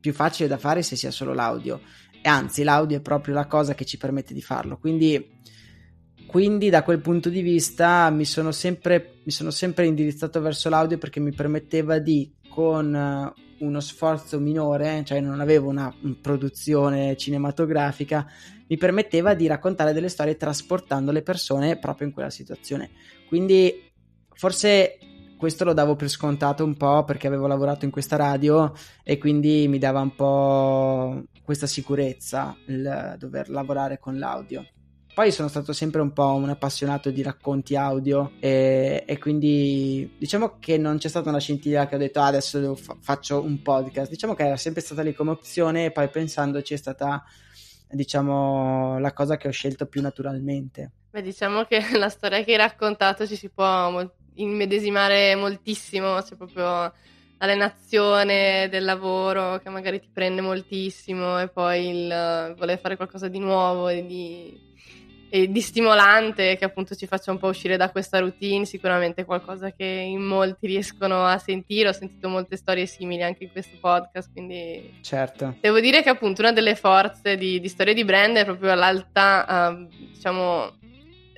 più 0.00 0.12
facile 0.12 0.48
da 0.48 0.58
fare 0.58 0.82
se 0.82 0.96
si 0.96 1.06
ha 1.06 1.10
solo 1.10 1.32
l'audio. 1.32 1.80
e 2.22 2.28
anzi 2.28 2.64
l'audio 2.64 2.98
è 2.98 3.00
proprio 3.00 3.34
la 3.34 3.46
cosa 3.46 3.74
che 3.74 3.84
ci 3.84 3.96
permette 3.96 4.34
di 4.34 4.42
farlo. 4.42 4.76
Quindi, 4.78 5.38
quindi 6.26 6.68
da 6.68 6.82
quel 6.82 7.00
punto 7.00 7.30
di 7.30 7.40
vista 7.40 8.10
mi 8.10 8.26
sono, 8.26 8.52
sempre, 8.52 9.20
mi 9.24 9.32
sono 9.32 9.50
sempre 9.50 9.86
indirizzato 9.86 10.40
verso 10.40 10.68
l'audio 10.68 10.98
perché 10.98 11.18
mi 11.18 11.32
permetteva 11.32 11.98
di, 11.98 12.30
con 12.48 12.94
eh, 12.94 13.32
uno 13.60 13.80
sforzo 13.80 14.38
minore, 14.38 15.02
cioè 15.04 15.20
non 15.20 15.40
avevo 15.40 15.68
una 15.68 15.94
produzione 16.20 17.16
cinematografica, 17.16 18.26
mi 18.68 18.76
permetteva 18.76 19.34
di 19.34 19.46
raccontare 19.46 19.92
delle 19.92 20.08
storie 20.08 20.36
trasportando 20.36 21.10
le 21.10 21.22
persone 21.22 21.78
proprio 21.78 22.06
in 22.06 22.12
quella 22.12 22.30
situazione. 22.30 22.90
Quindi 23.26 23.89
forse 24.40 24.96
questo 25.36 25.64
lo 25.64 25.74
davo 25.74 25.96
per 25.96 26.08
scontato 26.08 26.64
un 26.64 26.74
po' 26.74 27.04
perché 27.04 27.26
avevo 27.26 27.46
lavorato 27.46 27.84
in 27.84 27.90
questa 27.90 28.16
radio 28.16 28.72
e 29.04 29.18
quindi 29.18 29.68
mi 29.68 29.76
dava 29.76 30.00
un 30.00 30.14
po' 30.14 31.24
questa 31.44 31.66
sicurezza 31.66 32.56
il 32.68 33.16
dover 33.18 33.50
lavorare 33.50 33.98
con 33.98 34.18
l'audio. 34.18 34.66
Poi 35.12 35.30
sono 35.30 35.48
stato 35.48 35.74
sempre 35.74 36.00
un 36.00 36.14
po' 36.14 36.32
un 36.32 36.48
appassionato 36.48 37.10
di 37.10 37.20
racconti 37.20 37.76
audio 37.76 38.32
e, 38.40 39.04
e 39.06 39.18
quindi 39.18 40.16
diciamo 40.18 40.56
che 40.58 40.78
non 40.78 40.96
c'è 40.96 41.08
stata 41.08 41.28
una 41.28 41.38
scintilla 41.38 41.86
che 41.86 41.96
ho 41.96 41.98
detto 41.98 42.20
ah, 42.20 42.28
adesso 42.28 42.74
fa- 42.76 42.96
faccio 42.98 43.42
un 43.42 43.60
podcast. 43.60 44.10
Diciamo 44.10 44.32
che 44.32 44.46
era 44.46 44.56
sempre 44.56 44.80
stata 44.80 45.02
lì 45.02 45.12
come 45.12 45.32
opzione 45.32 45.84
e 45.84 45.90
poi 45.90 46.08
pensandoci 46.08 46.72
è 46.72 46.78
stata 46.78 47.22
diciamo 47.90 48.98
la 48.98 49.12
cosa 49.12 49.36
che 49.36 49.48
ho 49.48 49.52
scelto 49.52 49.84
più 49.84 50.00
naturalmente. 50.00 50.92
Beh, 51.10 51.22
diciamo 51.22 51.64
che 51.64 51.80
la 51.98 52.08
storia 52.08 52.42
che 52.44 52.52
hai 52.52 52.56
raccontato 52.56 53.26
ci 53.26 53.36
si 53.36 53.50
può 53.50 53.90
immedesimare 54.34 55.34
moltissimo, 55.34 56.20
c'è 56.22 56.36
proprio 56.36 56.92
l'allenazione 57.40 58.68
del 58.68 58.84
lavoro 58.84 59.58
che 59.58 59.70
magari 59.70 59.98
ti 59.98 60.08
prende 60.12 60.42
moltissimo 60.42 61.40
e 61.40 61.48
poi 61.48 61.88
il 61.88 62.54
voler 62.56 62.78
fare 62.78 62.96
qualcosa 62.96 63.28
di 63.28 63.38
nuovo 63.38 63.88
e 63.88 64.04
di, 64.04 64.60
e 65.30 65.50
di 65.50 65.60
stimolante 65.62 66.58
che 66.58 66.66
appunto 66.66 66.94
ci 66.94 67.06
faccia 67.06 67.30
un 67.30 67.38
po' 67.38 67.48
uscire 67.48 67.78
da 67.78 67.90
questa 67.90 68.18
routine, 68.18 68.66
sicuramente 68.66 69.24
qualcosa 69.24 69.72
che 69.72 69.84
in 69.84 70.20
molti 70.20 70.66
riescono 70.66 71.24
a 71.24 71.38
sentire, 71.38 71.88
ho 71.88 71.92
sentito 71.92 72.28
molte 72.28 72.56
storie 72.56 72.84
simili 72.84 73.22
anche 73.22 73.44
in 73.44 73.52
questo 73.52 73.78
podcast, 73.80 74.30
quindi 74.32 74.98
certo. 75.00 75.56
Devo 75.60 75.80
dire 75.80 76.02
che 76.02 76.10
appunto 76.10 76.42
una 76.42 76.52
delle 76.52 76.74
forze 76.74 77.36
di, 77.36 77.58
di 77.58 77.68
storie 77.68 77.94
di 77.94 78.04
brand 78.04 78.36
è 78.36 78.44
proprio 78.44 78.74
l'alta, 78.74 79.70
uh, 79.70 79.88
diciamo, 80.12 80.76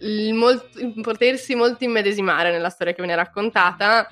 il, 0.03 0.35
molto, 0.35 0.79
il 0.79 1.01
potersi 1.01 1.55
molto 1.55 1.85
immedesimare 1.85 2.51
nella 2.51 2.69
storia 2.69 2.93
che 2.93 3.03
viene 3.03 3.17
raccontata 3.17 4.09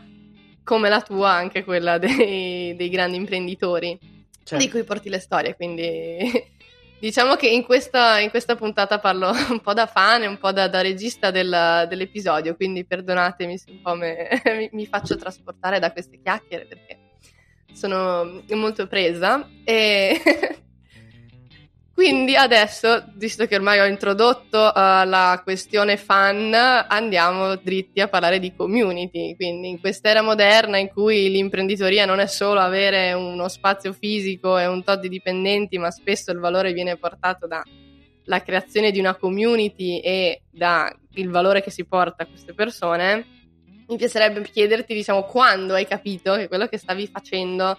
come 0.63 0.89
la 0.89 1.01
tua, 1.01 1.31
anche 1.31 1.65
quella 1.65 1.99
dei, 1.99 2.75
dei 2.77 2.89
grandi 2.89 3.17
imprenditori 3.17 3.99
certo. 4.43 4.65
di 4.65 4.71
cui 4.71 4.85
porti 4.85 5.09
le 5.09 5.19
storie. 5.19 5.57
Quindi 5.57 6.19
diciamo 7.01 7.35
che 7.37 7.49
in 7.49 7.65
questa, 7.65 8.19
in 8.19 8.31
questa, 8.31 8.57
puntata 8.57 8.99
parlo 8.99 9.31
un 9.51 9.61
po' 9.61 9.75
da 9.75 9.87
fan 9.87 10.23
e 10.23 10.27
un 10.27 10.39
po' 10.39 10.53
da, 10.53 10.69
da 10.69 10.81
regista 10.81 11.31
del, 11.31 11.87
dell'episodio, 11.89 12.55
quindi 12.55 12.85
perdonatemi 12.85 13.59
se 13.59 13.71
un 13.71 13.83
po' 13.83 13.95
me, 13.95 14.43
mi, 14.45 14.69
mi 14.73 14.87
faccio 14.87 15.17
trasportare 15.17 15.79
da 15.79 15.93
queste 15.93 16.21
chiacchiere 16.23 16.67
perché 16.67 16.99
sono 17.73 18.43
molto 18.51 18.87
presa. 18.87 19.49
E 19.65 20.21
Quindi 22.01 22.35
adesso, 22.35 23.05
visto 23.17 23.45
che 23.45 23.57
ormai 23.57 23.79
ho 23.79 23.85
introdotto 23.85 24.57
uh, 24.57 25.05
la 25.05 25.39
questione 25.45 25.99
fan, 25.99 26.55
andiamo 26.55 27.57
dritti 27.57 28.01
a 28.01 28.09
parlare 28.09 28.39
di 28.39 28.55
community. 28.55 29.37
Quindi 29.37 29.69
in 29.69 29.81
quest'era 29.81 30.23
moderna 30.23 30.79
in 30.79 30.89
cui 30.89 31.29
l'imprenditoria 31.29 32.07
non 32.07 32.19
è 32.19 32.27
solo 32.27 32.59
avere 32.59 33.13
uno 33.13 33.49
spazio 33.49 33.93
fisico 33.93 34.57
e 34.57 34.67
un 34.67 34.83
tot 34.83 34.99
di 34.99 35.11
dipendenti, 35.11 35.77
ma 35.77 35.91
spesso 35.91 36.31
il 36.31 36.39
valore 36.39 36.73
viene 36.73 36.97
portato 36.97 37.47
dalla 37.47 38.43
creazione 38.43 38.93
di 38.93 38.99
una 38.99 39.15
community 39.15 39.99
e 39.99 40.45
dal 40.51 40.97
valore 41.27 41.61
che 41.61 41.71
si 41.71 41.85
porta 41.85 42.23
a 42.23 42.27
queste 42.27 42.55
persone, 42.55 43.27
mi 43.87 43.99
piacerebbe 43.99 44.41
chiederti, 44.41 44.95
diciamo, 44.95 45.25
quando 45.25 45.75
hai 45.75 45.87
capito 45.87 46.35
che 46.37 46.49
quello 46.49 46.67
che 46.67 46.79
stavi 46.79 47.07
facendo 47.09 47.79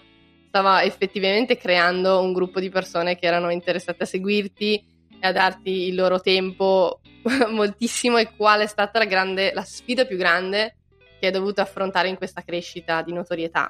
stava 0.52 0.84
effettivamente 0.84 1.56
creando 1.56 2.20
un 2.20 2.34
gruppo 2.34 2.60
di 2.60 2.68
persone 2.68 3.16
che 3.18 3.26
erano 3.26 3.52
interessate 3.52 4.04
a 4.04 4.06
seguirti 4.06 4.84
e 5.18 5.26
a 5.26 5.32
darti 5.32 5.88
il 5.88 5.96
loro 5.96 6.20
tempo 6.20 7.00
moltissimo 7.50 8.18
e 8.18 8.36
qual 8.36 8.60
è 8.60 8.68
stata 8.68 9.00
la, 9.00 9.06
grande, 9.06 9.54
la 9.54 9.64
sfida 9.64 10.04
più 10.04 10.18
grande 10.18 10.76
che 11.22 11.28
hai 11.28 11.32
dovuto 11.32 11.62
affrontare 11.62 12.10
in 12.10 12.18
questa 12.18 12.42
crescita 12.42 13.02
di 13.02 13.14
notorietà? 13.14 13.70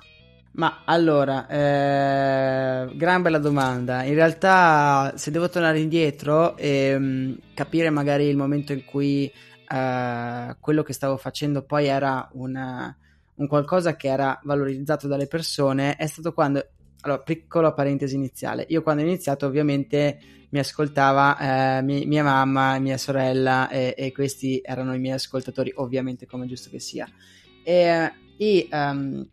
Ma 0.54 0.82
allora, 0.84 1.48
eh, 1.48 2.96
gran 2.96 3.22
bella 3.22 3.38
domanda. 3.38 4.02
In 4.02 4.16
realtà, 4.16 5.14
se 5.16 5.30
devo 5.30 5.50
tornare 5.50 5.80
indietro 5.80 6.58
e 6.58 6.96
um, 6.96 7.38
capire 7.54 7.92
magari 7.92 8.26
il 8.26 8.36
momento 8.36 8.74
in 8.74 8.84
cui 8.86 9.32
uh, 9.70 10.56
quello 10.60 10.82
che 10.82 10.94
stavo 10.94 11.16
facendo 11.18 11.62
poi 11.62 11.86
era 11.86 12.28
una, 12.34 12.96
un 13.42 13.48
qualcosa 13.48 13.96
che 13.96 14.08
era 14.08 14.40
valorizzato 14.44 15.08
dalle 15.08 15.26
persone 15.26 15.96
è 15.96 16.06
stato 16.06 16.32
quando 16.32 16.64
allora, 17.02 17.22
piccola 17.22 17.74
parentesi 17.74 18.16
iniziale. 18.16 18.66
Io 18.70 18.84
quando 18.84 19.02
ho 19.02 19.06
iniziato, 19.06 19.48
ovviamente, 19.48 20.20
mi 20.50 20.60
ascoltava 20.60 21.80
eh, 21.80 21.82
mia, 21.82 22.06
mia, 22.06 22.24
mamma, 22.24 22.78
mia 22.78 22.98
sorella, 22.98 23.68
e, 23.70 23.96
e, 23.98 24.12
questi 24.12 24.62
erano 24.64 24.94
i 24.94 25.00
miei 25.00 25.16
ascoltatori, 25.16 25.74
ovviamente, 25.78 26.28
come 26.28 26.46
giusto 26.46 26.70
che 26.70 26.80
sia. 26.80 27.10
E, 27.64 28.12
e 28.38 28.68
um, 28.72 29.28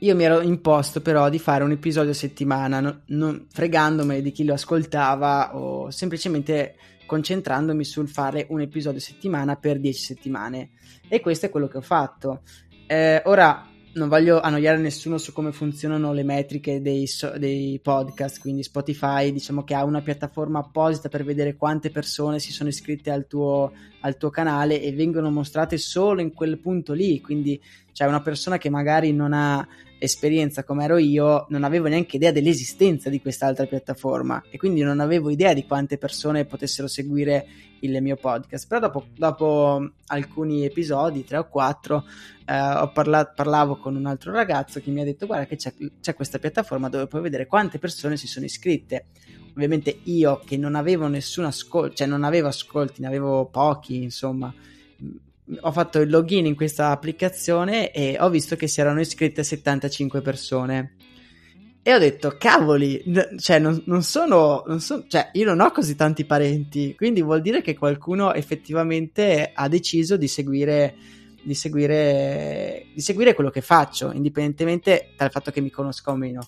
io 0.00 0.14
mi 0.16 0.24
ero 0.24 0.40
imposto 0.40 1.00
però 1.00 1.28
di 1.28 1.38
fare 1.38 1.62
un 1.62 1.70
episodio 1.70 2.10
a 2.10 2.14
settimana, 2.14 2.80
non, 2.80 3.02
non, 3.06 3.46
fregandomene 3.48 4.20
di 4.20 4.32
chi 4.32 4.44
lo 4.44 4.54
ascoltava 4.54 5.56
o 5.56 5.90
semplicemente 5.90 6.74
concentrandomi 7.06 7.84
sul 7.84 8.08
fare 8.08 8.46
un 8.50 8.60
episodio 8.60 8.98
a 8.98 9.02
settimana 9.02 9.54
per 9.54 9.78
10 9.78 9.98
settimane. 9.98 10.70
E 11.08 11.20
questo 11.20 11.46
è 11.46 11.50
quello 11.50 11.68
che 11.68 11.78
ho 11.78 11.82
fatto. 11.82 12.42
Eh, 12.86 13.20
ora, 13.24 13.66
non 13.94 14.08
voglio 14.08 14.40
annoiare 14.40 14.78
nessuno 14.78 15.18
su 15.18 15.32
come 15.32 15.52
funzionano 15.52 16.12
le 16.12 16.22
metriche 16.22 16.80
dei, 16.80 17.06
so- 17.06 17.36
dei, 17.36 17.80
podcast, 17.82 18.40
quindi 18.40 18.62
Spotify 18.62 19.32
diciamo 19.32 19.64
che 19.64 19.74
ha 19.74 19.84
una 19.84 20.02
piattaforma 20.02 20.60
apposita 20.60 21.08
per 21.08 21.24
vedere 21.24 21.56
quante 21.56 21.90
persone 21.90 22.38
si 22.38 22.52
sono 22.52 22.68
iscritte 22.68 23.10
al 23.10 23.26
tuo, 23.26 23.72
al 24.00 24.16
tuo 24.16 24.30
canale 24.30 24.80
e 24.80 24.92
vengono 24.92 25.30
mostrate 25.30 25.78
solo 25.78 26.20
in 26.20 26.32
quel 26.32 26.58
punto 26.58 26.92
lì, 26.92 27.20
quindi 27.20 27.60
c'è 27.92 28.04
una 28.06 28.20
persona 28.20 28.58
che 28.58 28.70
magari 28.70 29.12
non 29.12 29.32
ha 29.32 29.66
esperienza 29.98 30.64
come 30.64 30.84
ero 30.84 30.98
io, 30.98 31.46
non 31.48 31.64
avevo 31.64 31.88
neanche 31.88 32.16
idea 32.16 32.32
dell'esistenza 32.32 33.08
di 33.08 33.20
quest'altra 33.20 33.66
piattaforma 33.66 34.42
e 34.50 34.58
quindi 34.58 34.82
non 34.82 35.00
avevo 35.00 35.30
idea 35.30 35.52
di 35.54 35.64
quante 35.64 35.98
persone 35.98 36.44
potessero 36.44 36.86
seguire 36.88 37.46
il 37.80 38.00
mio 38.02 38.16
podcast. 38.16 38.66
Però 38.66 38.80
dopo, 38.80 39.06
dopo 39.16 39.90
alcuni 40.06 40.64
episodi, 40.64 41.24
tre 41.24 41.38
o 41.38 41.48
quattro, 41.48 42.04
eh, 42.44 42.58
ho 42.58 42.90
parla- 42.92 43.26
parlavo 43.26 43.76
con 43.76 43.96
un 43.96 44.06
altro 44.06 44.32
ragazzo 44.32 44.80
che 44.80 44.90
mi 44.90 45.00
ha 45.00 45.04
detto 45.04 45.26
guarda 45.26 45.46
che 45.46 45.56
c'è, 45.56 45.72
c'è 46.00 46.14
questa 46.14 46.38
piattaforma 46.38 46.88
dove 46.88 47.06
puoi 47.06 47.22
vedere 47.22 47.46
quante 47.46 47.78
persone 47.78 48.16
si 48.16 48.26
sono 48.26 48.44
iscritte. 48.44 49.06
Ovviamente 49.54 50.00
io 50.04 50.42
che 50.44 50.58
non 50.58 50.74
avevo 50.74 51.06
nessun 51.06 51.44
ascolto, 51.44 51.94
cioè 51.96 52.06
non 52.06 52.24
avevo 52.24 52.48
ascolti, 52.48 53.00
ne 53.00 53.06
avevo 53.06 53.46
pochi, 53.46 54.02
insomma, 54.02 54.52
ho 55.60 55.72
fatto 55.72 56.00
il 56.00 56.10
login 56.10 56.46
in 56.46 56.56
questa 56.56 56.90
applicazione 56.90 57.92
e 57.92 58.16
ho 58.18 58.28
visto 58.30 58.56
che 58.56 58.66
si 58.66 58.80
erano 58.80 59.00
iscritte 59.00 59.44
75 59.44 60.20
persone. 60.20 60.94
E 61.82 61.94
ho 61.94 61.98
detto, 61.98 62.34
cavoli, 62.36 63.00
cioè, 63.38 63.60
non, 63.60 63.80
non, 63.86 64.02
sono, 64.02 64.64
non 64.66 64.80
sono, 64.80 65.04
cioè, 65.06 65.30
io 65.34 65.44
non 65.44 65.60
ho 65.60 65.70
così 65.70 65.94
tanti 65.94 66.24
parenti, 66.24 66.96
quindi 66.96 67.22
vuol 67.22 67.40
dire 67.40 67.62
che 67.62 67.76
qualcuno 67.76 68.34
effettivamente 68.34 69.52
ha 69.54 69.68
deciso 69.68 70.16
di 70.16 70.26
seguire, 70.26 70.96
di 71.44 71.54
seguire, 71.54 72.86
di 72.92 73.00
seguire 73.00 73.34
quello 73.34 73.50
che 73.50 73.60
faccio, 73.60 74.10
indipendentemente 74.10 75.12
dal 75.16 75.30
fatto 75.30 75.52
che 75.52 75.60
mi 75.60 75.70
conosca 75.70 76.10
o 76.10 76.16
meno. 76.16 76.40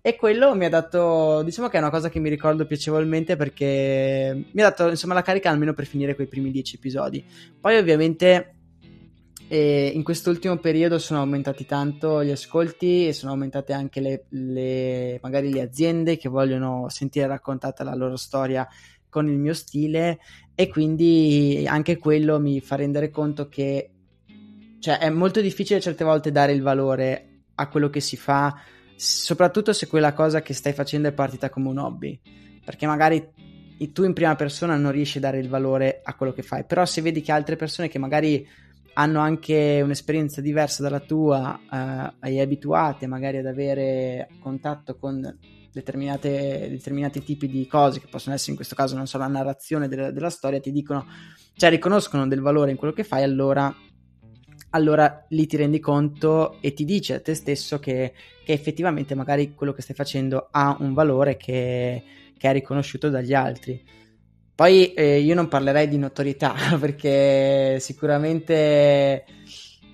E 0.00 0.16
quello 0.16 0.54
mi 0.54 0.64
ha 0.64 0.68
dato, 0.68 1.42
diciamo 1.42 1.68
che 1.68 1.76
è 1.76 1.80
una 1.80 1.90
cosa 1.90 2.08
che 2.08 2.20
mi 2.20 2.28
ricordo 2.28 2.64
piacevolmente 2.64 3.34
perché 3.34 4.44
mi 4.52 4.62
ha 4.62 4.68
dato 4.68 4.88
insomma 4.88 5.14
la 5.14 5.22
carica 5.22 5.50
almeno 5.50 5.72
per 5.72 5.86
finire 5.86 6.14
quei 6.14 6.28
primi 6.28 6.50
dieci 6.50 6.76
episodi. 6.76 7.24
Poi 7.60 7.76
ovviamente 7.76 8.56
eh, 9.48 9.92
in 9.94 10.02
quest'ultimo 10.02 10.56
periodo 10.58 10.98
sono 10.98 11.20
aumentati 11.20 11.66
tanto 11.66 12.24
gli 12.24 12.30
ascolti 12.30 13.06
e 13.08 13.12
sono 13.12 13.32
aumentate 13.32 13.72
anche 13.72 14.00
le, 14.00 14.24
le, 14.30 15.18
magari 15.22 15.52
le 15.52 15.60
aziende 15.60 16.16
che 16.16 16.28
vogliono 16.28 16.88
sentire 16.88 17.26
raccontata 17.26 17.84
la 17.84 17.94
loro 17.94 18.16
storia 18.16 18.66
con 19.08 19.28
il 19.28 19.38
mio 19.38 19.54
stile 19.54 20.18
e 20.54 20.68
quindi 20.68 21.64
anche 21.68 21.96
quello 21.96 22.40
mi 22.40 22.60
fa 22.60 22.76
rendere 22.76 23.10
conto 23.10 23.48
che 23.48 23.90
cioè, 24.80 24.98
è 24.98 25.10
molto 25.10 25.40
difficile 25.40 25.80
certe 25.80 26.04
volte 26.04 26.30
dare 26.30 26.52
il 26.52 26.62
valore 26.62 27.42
a 27.54 27.68
quello 27.68 27.88
che 27.88 28.00
si 28.00 28.16
fa 28.16 28.54
soprattutto 28.96 29.72
se 29.72 29.86
quella 29.86 30.12
cosa 30.12 30.42
che 30.42 30.54
stai 30.54 30.72
facendo 30.72 31.08
è 31.08 31.12
partita 31.12 31.50
come 31.50 31.68
un 31.68 31.78
hobby, 31.78 32.18
perché 32.64 32.86
magari 32.86 33.24
tu 33.92 34.04
in 34.04 34.14
prima 34.14 34.34
persona 34.34 34.76
non 34.76 34.90
riesci 34.90 35.18
a 35.18 35.20
dare 35.20 35.38
il 35.38 35.48
valore 35.48 36.00
a 36.02 36.14
quello 36.14 36.32
che 36.32 36.42
fai, 36.42 36.64
però 36.64 36.84
se 36.86 37.02
vedi 37.02 37.20
che 37.20 37.32
altre 37.32 37.56
persone 37.56 37.88
che 37.88 37.98
magari 37.98 38.46
hanno 38.94 39.20
anche 39.20 39.80
un'esperienza 39.82 40.40
diversa 40.40 40.82
dalla 40.82 41.00
tua 41.00 42.14
eh, 42.22 42.30
e 42.32 42.40
abituate 42.40 43.06
magari 43.06 43.36
ad 43.36 43.46
avere 43.46 44.28
contatto 44.40 44.96
con 44.96 45.38
determinati 45.70 47.22
tipi 47.22 47.48
di 47.48 47.66
cose 47.66 48.00
che 48.00 48.08
possono 48.08 48.34
essere 48.34 48.52
in 48.52 48.56
questo 48.56 48.74
caso 48.74 48.96
non 48.96 49.06
solo 49.06 49.24
la 49.24 49.30
narrazione 49.30 49.88
della, 49.88 50.10
della 50.10 50.30
storia, 50.30 50.58
ti 50.58 50.72
dicono, 50.72 51.06
cioè 51.54 51.68
riconoscono 51.68 52.26
del 52.26 52.40
valore 52.40 52.70
in 52.70 52.78
quello 52.78 52.94
che 52.94 53.04
fai, 53.04 53.22
allora 53.22 53.74
allora 54.76 55.24
lì 55.30 55.46
ti 55.46 55.56
rendi 55.56 55.80
conto 55.80 56.58
e 56.60 56.72
ti 56.72 56.84
dice 56.84 57.14
a 57.14 57.20
te 57.20 57.34
stesso 57.34 57.78
che, 57.78 58.12
che 58.44 58.52
effettivamente 58.52 59.14
magari 59.14 59.54
quello 59.54 59.72
che 59.72 59.82
stai 59.82 59.96
facendo 59.96 60.48
ha 60.50 60.76
un 60.80 60.92
valore 60.92 61.36
che, 61.36 62.02
che 62.36 62.48
è 62.48 62.52
riconosciuto 62.52 63.08
dagli 63.08 63.34
altri. 63.34 63.82
Poi 64.54 64.94
eh, 64.94 65.18
io 65.20 65.34
non 65.34 65.48
parlerei 65.48 65.88
di 65.88 65.98
notorietà 65.98 66.54
perché 66.80 67.78
sicuramente, 67.80 69.24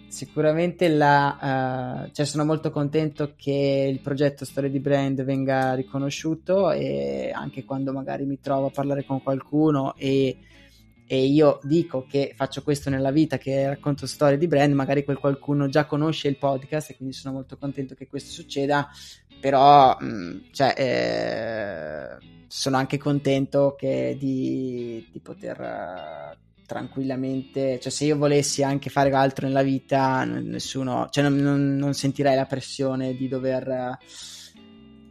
sicuramente 0.08 0.88
la, 0.88 2.04
uh, 2.06 2.10
cioè 2.12 2.26
sono 2.26 2.44
molto 2.44 2.70
contento 2.70 3.34
che 3.36 3.88
il 3.90 4.00
progetto 4.00 4.44
Storia 4.44 4.70
di 4.70 4.78
Brand 4.78 5.24
venga 5.24 5.74
riconosciuto 5.74 6.70
e 6.70 7.32
anche 7.34 7.64
quando 7.64 7.92
magari 7.92 8.24
mi 8.24 8.38
trovo 8.40 8.66
a 8.66 8.70
parlare 8.70 9.04
con 9.04 9.22
qualcuno 9.22 9.94
e 9.96 10.36
e 11.06 11.24
io 11.24 11.58
dico 11.62 12.06
che 12.08 12.32
faccio 12.34 12.62
questo 12.62 12.90
nella 12.90 13.10
vita, 13.10 13.38
che 13.38 13.66
racconto 13.66 14.06
storie 14.06 14.38
di 14.38 14.46
brand, 14.46 14.72
magari 14.72 15.04
quel 15.04 15.18
qualcuno 15.18 15.68
già 15.68 15.84
conosce 15.84 16.28
il 16.28 16.38
podcast 16.38 16.90
e 16.90 16.96
quindi 16.96 17.14
sono 17.14 17.34
molto 17.34 17.56
contento 17.56 17.94
che 17.94 18.06
questo 18.06 18.30
succeda, 18.30 18.88
però 19.40 19.96
mm, 20.02 20.38
cioè, 20.52 20.74
eh, 20.76 22.44
sono 22.46 22.76
anche 22.76 22.98
contento 22.98 23.74
che 23.76 24.16
di, 24.18 25.08
di 25.10 25.20
poter 25.20 25.58
uh, 25.60 26.36
tranquillamente, 26.64 27.80
cioè 27.80 27.90
se 27.90 28.04
io 28.04 28.16
volessi 28.16 28.62
anche 28.62 28.88
fare 28.88 29.10
altro 29.10 29.46
nella 29.46 29.62
vita, 29.62 30.24
nessuno, 30.24 31.08
cioè 31.10 31.24
non, 31.24 31.36
non, 31.36 31.76
non 31.76 31.92
sentirei 31.94 32.36
la 32.36 32.46
pressione 32.46 33.14
di 33.14 33.28
dover... 33.28 33.98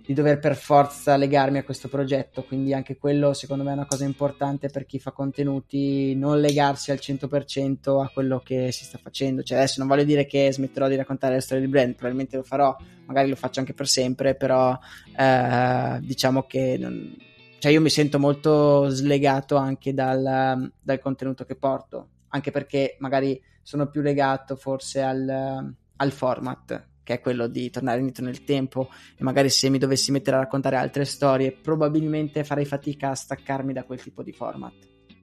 Di 0.03 0.13
dover 0.13 0.39
per 0.39 0.55
forza 0.55 1.15
legarmi 1.15 1.59
a 1.59 1.63
questo 1.63 1.87
progetto, 1.87 2.43
quindi 2.43 2.73
anche 2.73 2.97
quello 2.97 3.33
secondo 3.33 3.63
me 3.63 3.69
è 3.69 3.73
una 3.73 3.85
cosa 3.85 4.03
importante 4.03 4.69
per 4.69 4.85
chi 4.85 4.99
fa 4.99 5.11
contenuti, 5.11 6.15
non 6.15 6.39
legarsi 6.39 6.91
al 6.91 6.99
100% 6.99 8.01
a 8.03 8.09
quello 8.09 8.39
che 8.39 8.71
si 8.71 8.83
sta 8.83 8.97
facendo, 8.97 9.43
cioè 9.43 9.59
adesso 9.59 9.75
non 9.79 9.87
voglio 9.87 10.03
dire 10.03 10.25
che 10.25 10.51
smetterò 10.51 10.87
di 10.87 10.95
raccontare 10.95 11.35
le 11.35 11.41
storie 11.41 11.63
di 11.63 11.69
brand, 11.69 11.93
probabilmente 11.93 12.35
lo 12.35 12.43
farò, 12.43 12.75
magari 13.05 13.29
lo 13.29 13.35
faccio 13.35 13.59
anche 13.59 13.73
per 13.73 13.87
sempre, 13.87 14.35
però 14.35 14.77
eh, 15.17 15.99
diciamo 16.01 16.43
che 16.43 16.77
non... 16.79 17.15
cioè 17.59 17.71
io 17.71 17.81
mi 17.81 17.89
sento 17.89 18.17
molto 18.17 18.89
slegato 18.89 19.55
anche 19.55 19.93
dal, 19.93 20.71
dal 20.81 20.99
contenuto 20.99 21.45
che 21.45 21.55
porto, 21.55 22.09
anche 22.29 22.49
perché 22.51 22.95
magari 22.99 23.39
sono 23.61 23.87
più 23.87 24.01
legato 24.01 24.55
forse 24.55 25.01
al, 25.01 25.73
al 25.95 26.11
format 26.11 26.89
che 27.03 27.13
è 27.13 27.19
quello 27.19 27.47
di 27.47 27.69
tornare 27.69 27.99
indietro 27.99 28.25
nel 28.25 28.43
tempo 28.43 28.89
e 29.17 29.23
magari 29.23 29.49
se 29.49 29.69
mi 29.69 29.77
dovessi 29.77 30.11
mettere 30.11 30.37
a 30.37 30.39
raccontare 30.39 30.75
altre 30.75 31.05
storie 31.05 31.51
probabilmente 31.51 32.43
farei 32.43 32.65
fatica 32.65 33.09
a 33.09 33.15
staccarmi 33.15 33.73
da 33.73 33.83
quel 33.83 34.01
tipo 34.01 34.23
di 34.23 34.31
format. 34.31 34.73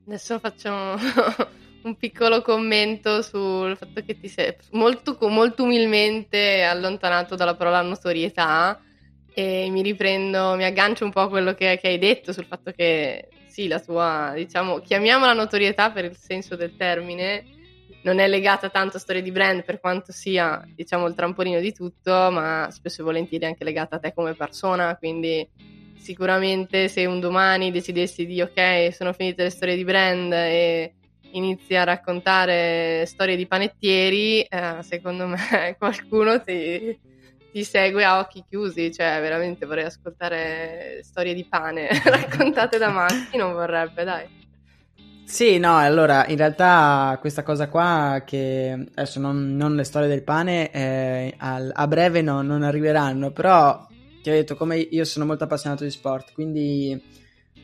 Adesso 0.06 0.38
faccio 0.38 0.70
un 1.82 1.96
piccolo 1.96 2.42
commento 2.42 3.22
sul 3.22 3.76
fatto 3.76 4.02
che 4.02 4.18
ti 4.18 4.28
sei 4.28 4.54
molto, 4.72 5.16
molto 5.28 5.64
umilmente 5.64 6.62
allontanato 6.62 7.34
dalla 7.34 7.54
parola 7.54 7.82
notorietà 7.82 8.80
e 9.32 9.68
mi 9.70 9.82
riprendo, 9.82 10.56
mi 10.56 10.64
aggancio 10.64 11.04
un 11.04 11.12
po' 11.12 11.20
a 11.20 11.28
quello 11.28 11.54
che, 11.54 11.78
che 11.80 11.88
hai 11.88 11.98
detto 11.98 12.32
sul 12.32 12.46
fatto 12.46 12.72
che 12.72 13.28
sì, 13.46 13.68
la 13.68 13.80
tua, 13.80 14.32
diciamo, 14.34 14.78
chiamiamola 14.78 15.32
notorietà 15.32 15.90
per 15.90 16.04
il 16.04 16.16
senso 16.16 16.56
del 16.56 16.76
termine, 16.76 17.44
non 18.08 18.20
è 18.20 18.26
legata 18.26 18.70
tanto 18.70 18.96
a 18.96 19.00
storie 19.00 19.22
di 19.22 19.30
brand 19.30 19.64
per 19.64 19.80
quanto 19.80 20.12
sia, 20.12 20.66
diciamo, 20.74 21.06
il 21.06 21.14
trampolino 21.14 21.60
di 21.60 21.72
tutto, 21.72 22.30
ma 22.30 22.68
spesso 22.70 23.02
e 23.02 23.04
volentieri 23.04 23.44
anche 23.44 23.64
legata 23.64 23.96
a 23.96 23.98
te 23.98 24.14
come 24.14 24.34
persona, 24.34 24.96
quindi 24.96 25.46
sicuramente 25.98 26.88
se 26.88 27.04
un 27.04 27.20
domani 27.20 27.70
decidessi 27.70 28.24
di 28.24 28.40
ok, 28.40 28.94
sono 28.94 29.12
finite 29.12 29.42
le 29.42 29.50
storie 29.50 29.76
di 29.76 29.84
brand 29.84 30.32
e 30.32 30.94
inizi 31.32 31.74
a 31.74 31.84
raccontare 31.84 33.04
storie 33.06 33.36
di 33.36 33.46
panettieri, 33.46 34.40
eh, 34.42 34.78
secondo 34.80 35.26
me 35.26 35.36
qualcuno 35.76 36.42
ti, 36.42 36.98
ti 37.52 37.62
segue 37.62 38.04
a 38.04 38.18
occhi 38.20 38.42
chiusi, 38.48 38.90
cioè 38.90 39.20
veramente 39.20 39.66
vorrei 39.66 39.84
ascoltare 39.84 41.00
storie 41.02 41.34
di 41.34 41.44
pane 41.44 41.88
raccontate 42.04 42.78
da 42.78 42.88
Maxi, 42.88 43.36
non 43.36 43.52
vorrebbe, 43.52 44.04
dai. 44.04 44.36
Sì, 45.30 45.58
no, 45.58 45.76
allora 45.76 46.26
in 46.26 46.38
realtà 46.38 47.18
questa 47.20 47.42
cosa 47.42 47.68
qua 47.68 48.22
che 48.24 48.86
adesso 48.94 49.20
non, 49.20 49.56
non 49.56 49.74
le 49.76 49.84
storie 49.84 50.08
del 50.08 50.22
pane 50.22 50.70
eh, 50.72 51.34
al, 51.36 51.70
a 51.72 51.86
breve 51.86 52.22
no, 52.22 52.40
non 52.40 52.62
arriveranno, 52.62 53.30
però 53.30 53.86
ti 54.22 54.30
ho 54.30 54.32
detto 54.32 54.56
come 54.56 54.78
io 54.78 55.04
sono 55.04 55.26
molto 55.26 55.44
appassionato 55.44 55.84
di 55.84 55.90
sport, 55.90 56.32
quindi, 56.32 56.98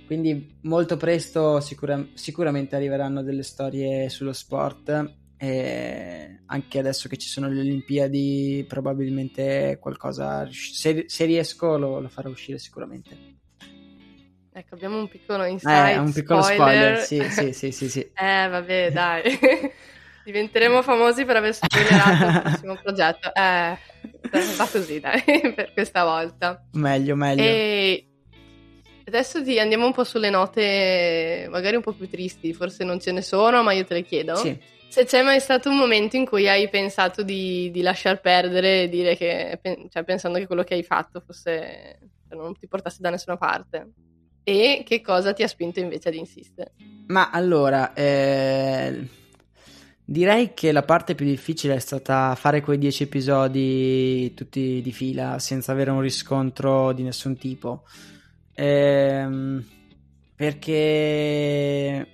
quindi 0.05 0.59
molto 0.65 0.99
presto 0.99 1.59
sicura, 1.61 2.07
sicuramente 2.13 2.77
arriveranno 2.77 3.23
delle 3.23 3.43
storie 3.43 4.11
sullo 4.11 4.35
sport 4.35 5.15
e 5.39 6.43
anche 6.45 6.79
adesso 6.79 7.09
che 7.09 7.17
ci 7.17 7.29
sono 7.29 7.49
le 7.49 7.61
Olimpiadi 7.61 8.67
probabilmente 8.69 9.79
qualcosa, 9.81 10.47
se, 10.53 11.05
se 11.07 11.25
riesco 11.25 11.79
lo, 11.79 11.99
lo 11.99 12.09
farò 12.11 12.29
uscire 12.29 12.59
sicuramente. 12.59 13.43
Ecco, 14.57 14.77
abbiamo 14.77 14.99
un 14.99 15.09
piccolo 15.09 15.43
insight. 15.47 15.97
Eh, 15.97 15.99
un 15.99 16.13
piccolo 16.13 16.41
spoiler, 16.41 17.03
spoiler. 17.03 17.29
Sì, 17.29 17.29
sì, 17.29 17.53
sì, 17.53 17.73
sì, 17.73 17.89
sì. 17.89 18.01
eh, 18.15 18.47
vabbè, 18.49 18.93
dai. 18.93 19.23
Diventeremo 20.25 20.81
famosi 20.81 21.25
per 21.25 21.37
aver 21.37 21.53
spoilerato 21.53 22.25
il 22.25 22.41
prossimo 22.41 22.79
progetto. 22.81 23.35
Eh, 23.35 23.77
va 24.57 24.69
così, 24.71 25.01
dai, 25.01 25.23
per 25.53 25.73
questa 25.73 26.05
volta. 26.05 26.65
Meglio, 26.75 27.17
meglio. 27.17 27.43
E 27.43 28.07
adesso 29.07 29.43
ti 29.43 29.59
andiamo 29.59 29.87
un 29.87 29.93
po' 29.93 30.05
sulle 30.05 30.31
note, 30.31 31.49
magari 31.51 31.75
un 31.75 31.83
po' 31.83 31.93
più 31.93 32.09
tristi, 32.09 32.55
forse 32.55 32.85
non 32.85 33.01
ce 33.01 33.11
ne 33.11 33.23
sono, 33.23 33.65
ma 33.65 33.73
io 33.73 33.85
te 33.85 33.95
le 33.95 34.03
chiedo. 34.03 34.37
Sì. 34.37 34.57
Se 34.87 35.05
c'è 35.05 35.25
mai 35.25 35.41
stato 35.41 35.69
un 35.69 35.77
momento 35.77 36.15
in 36.15 36.25
cui 36.25 36.49
hai 36.49 36.69
pensato 36.69 37.25
di, 37.25 37.73
di 37.73 37.83
lasciar 37.83 38.21
perdere 38.21 38.83
e 38.83 38.89
dire 38.89 39.17
che, 39.17 39.59
cioè 39.91 40.05
pensando 40.05 40.39
che 40.39 40.47
quello 40.47 40.63
che 40.63 40.75
hai 40.75 40.85
fatto 40.85 41.19
fosse, 41.19 41.99
cioè, 42.29 42.39
non 42.39 42.57
ti 42.57 42.69
portasse 42.69 42.99
da 43.01 43.11
nessuna 43.11 43.37
parte 43.37 43.89
e 44.45 44.83
che 44.87 45.01
cosa 45.01 45.33
ti 45.33 45.43
ha 45.43 45.49
spinto 45.49 45.81
invece 45.81 46.11
ad 46.11 46.15
insistere? 46.15 46.73
Ma 47.07 47.31
allora, 47.31 47.93
eh, 47.95 49.09
direi 50.05 50.53
che 50.55 50.71
la 50.71 50.83
parte 50.83 51.15
più 51.15 51.25
difficile 51.25 51.75
è 51.75 51.79
stata 51.79 52.35
fare 52.35 52.61
quei 52.61 52.79
dieci 52.79 53.05
episodi 53.05 54.33
tutti 54.35 54.81
di 54.83 54.93
fila 54.93 55.39
senza 55.39 55.73
avere 55.73 55.91
un 55.91 56.01
riscontro 56.01 56.93
di 56.93 57.03
nessun 57.03 57.37
tipo. 57.37 57.85
Eh, 58.55 59.63
perché, 60.37 62.07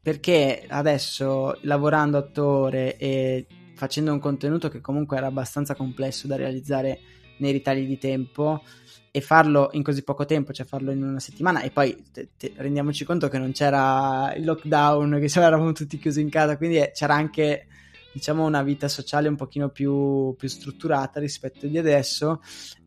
perché 0.00 0.64
adesso 0.68 1.58
lavorando 1.62 2.16
attore 2.16 2.96
e 2.96 3.46
facendo 3.74 4.12
un 4.12 4.18
contenuto 4.18 4.68
che 4.68 4.80
comunque 4.80 5.16
era 5.16 5.26
abbastanza 5.26 5.74
complesso 5.74 6.26
da 6.26 6.36
realizzare 6.36 6.98
nei 7.38 7.52
ritagli 7.52 7.86
di 7.86 7.98
tempo, 7.98 8.62
e 9.10 9.20
farlo 9.20 9.70
in 9.72 9.82
così 9.82 10.02
poco 10.02 10.24
tempo, 10.24 10.52
cioè 10.52 10.66
farlo 10.66 10.90
in 10.90 11.02
una 11.02 11.20
settimana 11.20 11.62
e 11.62 11.70
poi 11.70 12.04
te, 12.12 12.30
te, 12.36 12.52
rendiamoci 12.56 13.04
conto 13.04 13.28
che 13.28 13.38
non 13.38 13.52
c'era 13.52 14.32
il 14.34 14.44
lockdown, 14.44 15.18
che 15.20 15.38
eravamo 15.38 15.72
tutti 15.72 15.98
chiusi 15.98 16.20
in 16.20 16.30
casa, 16.30 16.56
quindi 16.56 16.78
eh, 16.78 16.90
c'era 16.94 17.14
anche 17.14 17.66
diciamo 18.12 18.44
una 18.44 18.62
vita 18.62 18.88
sociale 18.88 19.28
un 19.28 19.36
pochino 19.36 19.68
più, 19.68 20.34
più 20.36 20.48
strutturata 20.48 21.20
rispetto 21.20 21.66
di 21.66 21.78
adesso. 21.78 22.40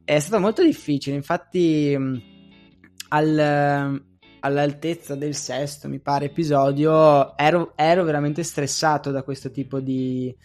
È 0.04 0.20
stato 0.20 0.42
molto 0.42 0.64
difficile, 0.64 1.16
infatti 1.16 1.98
al, 3.10 4.04
all'altezza 4.40 5.16
del 5.16 5.36
sesto, 5.36 5.88
mi 5.88 6.00
pare, 6.00 6.26
episodio 6.26 7.38
ero, 7.38 7.74
ero 7.76 8.04
veramente 8.04 8.44
stressato 8.44 9.12
da 9.12 9.24
questo 9.24 9.52
tipo 9.52 9.80
di, 9.80 10.36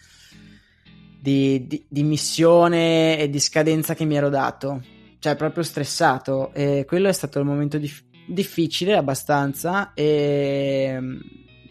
di, 1.19 1.67
di, 1.67 1.85
di 1.87 2.03
missione 2.03 3.17
e 3.19 3.29
di 3.29 3.39
scadenza 3.39 3.93
che 3.93 4.05
mi 4.05 4.15
ero 4.15 4.29
dato 4.29 4.95
cioè 5.27 5.35
proprio 5.35 5.63
stressato. 5.63 6.53
E 6.53 6.85
quello 6.87 7.09
è 7.09 7.13
stato 7.13 7.39
il 7.39 7.45
momento 7.45 7.77
dif- 7.77 8.05
difficile 8.25 8.95
abbastanza. 8.95 9.93
E 9.93 10.97
mm, 10.99 11.17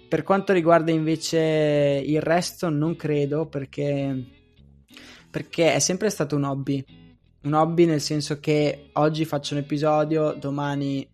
per 0.08 0.22
quanto 0.22 0.52
riguarda 0.52 0.90
invece 0.90 2.02
il 2.04 2.20
resto 2.20 2.68
non 2.68 2.96
credo 2.96 3.46
perché 3.46 4.34
perché 5.30 5.74
è 5.74 5.78
sempre 5.78 6.10
stato 6.10 6.36
un 6.36 6.44
hobby. 6.44 6.84
Un 7.42 7.52
hobby 7.54 7.86
nel 7.86 8.00
senso 8.00 8.40
che 8.40 8.90
oggi 8.94 9.24
faccio 9.24 9.54
un 9.54 9.60
episodio 9.60 10.32
domani 10.32 11.08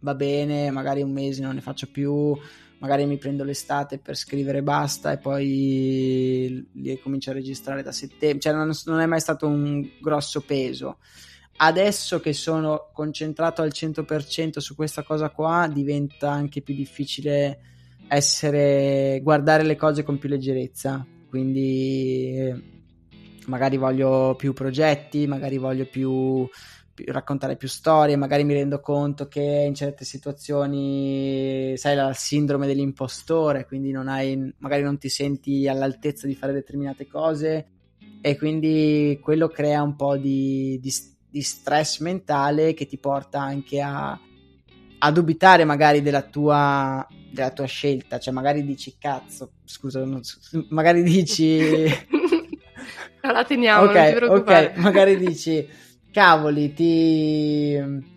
va 0.00 0.14
bene 0.14 0.70
magari 0.70 1.02
un 1.02 1.10
mese 1.10 1.42
non 1.42 1.54
ne 1.54 1.62
faccio 1.62 1.88
più 1.90 2.36
magari 2.78 3.06
mi 3.06 3.16
prendo 3.16 3.42
l'estate 3.42 3.98
per 3.98 4.16
scrivere 4.16 4.62
basta 4.62 5.12
e 5.12 5.18
poi 5.18 6.68
li 6.74 7.00
comincio 7.00 7.30
a 7.30 7.32
registrare 7.32 7.82
da 7.82 7.90
settembre 7.90 8.38
cioè 8.38 8.52
non, 8.52 8.70
non 8.84 9.00
è 9.00 9.06
mai 9.06 9.20
stato 9.20 9.48
un 9.48 9.84
grosso 10.00 10.42
peso 10.42 10.98
adesso 11.56 12.20
che 12.20 12.32
sono 12.32 12.90
concentrato 12.92 13.62
al 13.62 13.70
100% 13.72 14.58
su 14.58 14.74
questa 14.74 15.02
cosa 15.02 15.30
qua 15.30 15.68
diventa 15.72 16.30
anche 16.30 16.62
più 16.62 16.74
difficile 16.74 17.58
essere 18.08 19.20
guardare 19.22 19.62
le 19.62 19.76
cose 19.76 20.02
con 20.02 20.18
più 20.18 20.28
leggerezza. 20.28 21.06
Quindi 21.28 22.72
magari 23.46 23.76
voglio 23.76 24.34
più 24.36 24.52
progetti, 24.52 25.26
magari 25.26 25.58
voglio 25.58 25.86
più, 25.86 26.48
più, 26.92 27.04
raccontare 27.08 27.56
più 27.56 27.68
storie, 27.68 28.16
magari 28.16 28.44
mi 28.44 28.54
rendo 28.54 28.80
conto 28.80 29.26
che 29.28 29.64
in 29.66 29.74
certe 29.74 30.04
situazioni 30.04 31.74
sai 31.76 31.96
la 31.96 32.12
sindrome 32.14 32.66
dell'impostore, 32.66 33.66
quindi 33.66 33.90
non 33.90 34.08
hai, 34.08 34.52
magari 34.58 34.82
non 34.82 34.98
ti 34.98 35.08
senti 35.08 35.68
all'altezza 35.68 36.26
di 36.26 36.34
fare 36.34 36.52
determinate 36.52 37.06
cose. 37.06 37.68
E 38.20 38.38
quindi 38.38 39.18
quello 39.22 39.48
crea 39.48 39.82
un 39.82 39.96
po' 39.96 40.16
di, 40.16 40.78
di, 40.80 40.90
di 41.34 41.42
stress 41.42 41.98
mentale 41.98 42.74
che 42.74 42.86
ti 42.86 42.96
porta 42.96 43.40
anche 43.40 43.80
a, 43.80 44.16
a 44.98 45.10
dubitare 45.10 45.64
magari 45.64 46.00
della 46.00 46.22
tua, 46.22 47.04
della 47.28 47.50
tua 47.50 47.66
scelta, 47.66 48.20
cioè 48.20 48.32
magari 48.32 48.64
dici 48.64 48.94
cazzo, 49.00 49.54
scusa, 49.64 50.04
non, 50.04 50.20
magari 50.68 51.02
dici 51.02 51.58
la 53.20 53.44
teniamo, 53.44 53.90
ok, 53.90 54.26
ok, 54.28 54.72
magari 54.76 55.16
dici 55.16 55.66
cavoli, 56.12 56.72
ti 56.72 58.12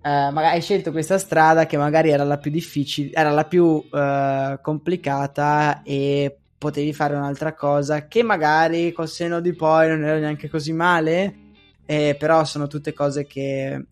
magari 0.00 0.54
hai 0.54 0.60
scelto 0.60 0.92
questa 0.92 1.18
strada 1.18 1.66
che 1.66 1.76
magari 1.76 2.10
era 2.10 2.22
la 2.22 2.38
più 2.38 2.52
difficile, 2.52 3.10
era 3.12 3.30
la 3.30 3.46
più 3.46 3.82
eh, 3.92 4.60
complicata 4.62 5.82
e 5.82 6.38
potevi 6.56 6.92
fare 6.92 7.16
un'altra 7.16 7.52
cosa 7.54 8.06
che 8.06 8.22
magari 8.22 8.92
col 8.92 9.08
seno 9.08 9.40
di 9.40 9.54
poi 9.54 9.88
non 9.88 10.04
era 10.04 10.18
neanche 10.20 10.48
così 10.48 10.72
male, 10.72 11.43
eh, 11.86 12.16
però 12.18 12.44
sono 12.44 12.66
tutte 12.66 12.92
cose 12.92 13.26
che 13.26 13.86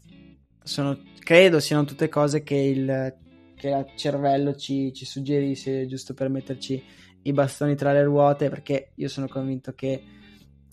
sono, 0.63 0.99
credo 1.19 1.61
siano 1.61 1.85
tutte 1.85 2.09
cose 2.09 2.43
che 2.43 2.55
il, 2.55 3.15
che 3.57 3.69
il 3.69 3.87
cervello 3.97 4.55
ci, 4.55 4.93
ci 4.93 5.05
suggerisce 5.05 5.87
giusto 5.87 6.15
per 6.15 6.29
metterci 6.29 6.83
i 7.23 7.33
bastoni 7.33 7.75
tra 7.75 7.93
le 7.93 8.03
ruote 8.03 8.49
perché 8.49 8.93
io 8.97 9.09
sono 9.09 9.29
convinto 9.29 9.75
che 9.75 10.03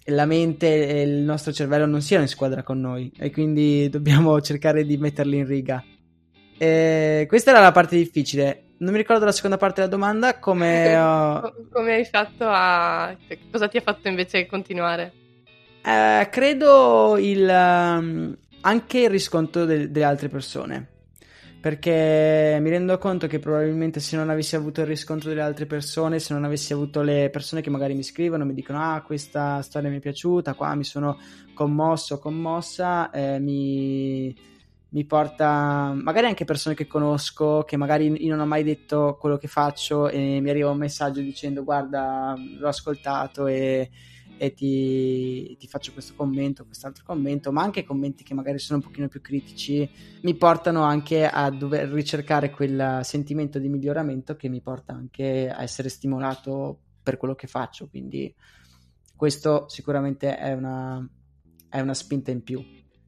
la 0.05 0.25
mente 0.25 0.88
e 0.88 1.01
il 1.01 1.21
nostro 1.21 1.51
cervello 1.51 1.86
non 1.86 2.01
siano 2.01 2.23
in 2.23 2.29
squadra 2.29 2.63
con 2.63 2.79
noi 2.79 3.12
e 3.17 3.32
quindi 3.32 3.89
dobbiamo 3.91 4.39
cercare 4.41 4.86
di 4.86 4.97
metterli 4.97 5.38
in 5.38 5.45
riga. 5.45 5.84
E 6.58 7.25
questa 7.27 7.51
era 7.51 7.62
la 7.62 7.71
parte 7.71 7.95
difficile. 7.95 8.63
Non 8.79 8.91
mi 8.91 8.97
ricordo 8.97 9.25
la 9.25 9.32
seconda 9.32 9.58
parte 9.58 9.82
della 9.82 9.91
domanda, 9.91 10.39
come... 10.39 10.95
Come 11.71 11.93
hai 11.93 12.05
fatto 12.05 12.45
a... 12.47 13.15
cosa 13.51 13.67
ti 13.67 13.77
ha 13.77 13.82
fatto 13.82 14.08
invece 14.08 14.45
continuare? 14.45 15.13
Eh, 15.89 16.30
credo 16.30 17.17
il, 17.17 17.49
um, 17.49 18.38
anche 18.62 18.99
il 18.99 19.10
riscontro 19.10 19.65
de- 19.65 19.89
delle 19.89 20.06
altre 20.06 20.30
persone. 20.30 20.88
Perché 21.60 22.60
mi 22.62 22.69
rendo 22.69 22.97
conto 22.99 23.25
che 23.25 23.39
probabilmente 23.39 23.99
se 23.99 24.15
non 24.15 24.30
avessi 24.30 24.56
avuto 24.56 24.82
il 24.82 24.88
riscontro 24.88 25.30
delle 25.30 25.41
altre 25.41 25.65
persone, 25.65 26.19
se 26.19 26.34
non 26.34 26.43
avessi 26.43 26.73
avuto 26.73 27.02
le 27.02 27.30
persone 27.32 27.62
che 27.62 27.71
magari 27.71 27.95
mi 27.95 28.04
scrivono, 28.04 28.45
mi 28.45 28.54
dicono 28.54 28.80
ah 28.80 29.02
questa 29.02 29.62
storia 29.63 29.89
mi 29.89 29.97
è 29.97 29.99
piaciuta, 29.99 30.54
qua 30.54 30.75
mi 30.75 30.86
sono 30.86 31.17
commosso, 31.56 32.19
commossa, 32.19 33.10
eh, 33.10 33.39
mi, 33.39 34.34
mi 34.89 35.06
porta 35.06 35.91
magari 35.95 36.28
anche 36.28 36.45
persone 36.45 36.75
che 36.75 36.88
conosco, 36.88 37.63
che 37.63 37.78
magari 37.78 38.23
io 38.23 38.32
non 38.36 38.41
ho 38.41 38.47
mai 38.47 38.63
detto 38.63 39.17
quello 39.19 39.38
che 39.38 39.47
faccio 39.47 40.08
e 40.08 40.39
mi 40.39 40.52
arriva 40.52 40.69
un 40.69 40.78
messaggio 40.78 41.19
dicendo 41.19 41.63
guarda 41.63 42.36
l'ho 42.38 42.67
ascoltato 42.67 43.47
e 43.47 43.89
e 44.39 44.54
ti, 44.54 45.58
ti, 45.58 45.67
faccio 45.67 45.91
questo 45.91 46.13
commento, 46.15 46.63
quest'altro 46.63 47.04
commento, 47.06 47.52
ma 47.52 47.62
anche 47.62 47.84
commenti 47.84 48.23
che 48.23 48.34
magari 48.34 48.58
sono 48.58 48.80
un 48.80 48.86
pochino 48.86 49.10
più 49.10 49.19
critici, 49.19 49.88
mi 50.21 50.34
portano 50.36 50.84
anche 50.84 51.25
a 51.28 51.49
dover 51.49 51.89
ricercare 51.89 52.49
quel 52.49 53.02
sentimento 53.04 53.60
di 53.60 53.67
miglioramento 53.67 54.38
che 54.38 54.47
mi 54.47 54.62
porta 54.62 54.93
anche 54.93 55.49
a 55.49 55.62
essere 55.62 55.89
stimolato 55.89 56.80
per 57.04 57.17
quello 57.17 57.36
che 57.36 57.47
faccio. 57.47 57.89
Quindi 57.89 58.34
questo 59.13 59.65
sicuramente 59.67 60.38
è 60.38 60.54
una, 60.54 61.06
è 61.67 61.82
una 61.82 61.93
spinta 61.93 62.32
in 62.32 62.41
più. 62.41 62.63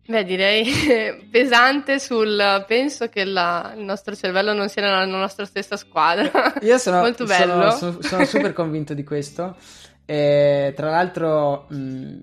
Beh, 0.05 0.25
direi 0.25 0.65
pesante 1.31 1.97
sul 1.97 2.65
penso 2.67 3.07
che 3.07 3.23
la, 3.23 3.73
il 3.77 3.85
nostro 3.85 4.13
cervello 4.15 4.51
non 4.51 4.67
sia 4.67 4.81
nella 4.81 5.05
nostra 5.05 5.45
stessa 5.45 5.77
squadra. 5.77 6.55
Io 6.61 6.77
sono, 6.77 6.99
Molto 7.01 7.23
bello. 7.23 7.71
Sono, 7.71 7.91
sono, 7.91 8.01
sono 8.01 8.25
super 8.25 8.51
convinto 8.51 8.93
di 8.93 9.05
questo. 9.05 9.55
E, 10.11 10.73
tra 10.75 10.89
l'altro, 10.89 11.67
mh, 11.69 11.75
mm, 11.77 12.17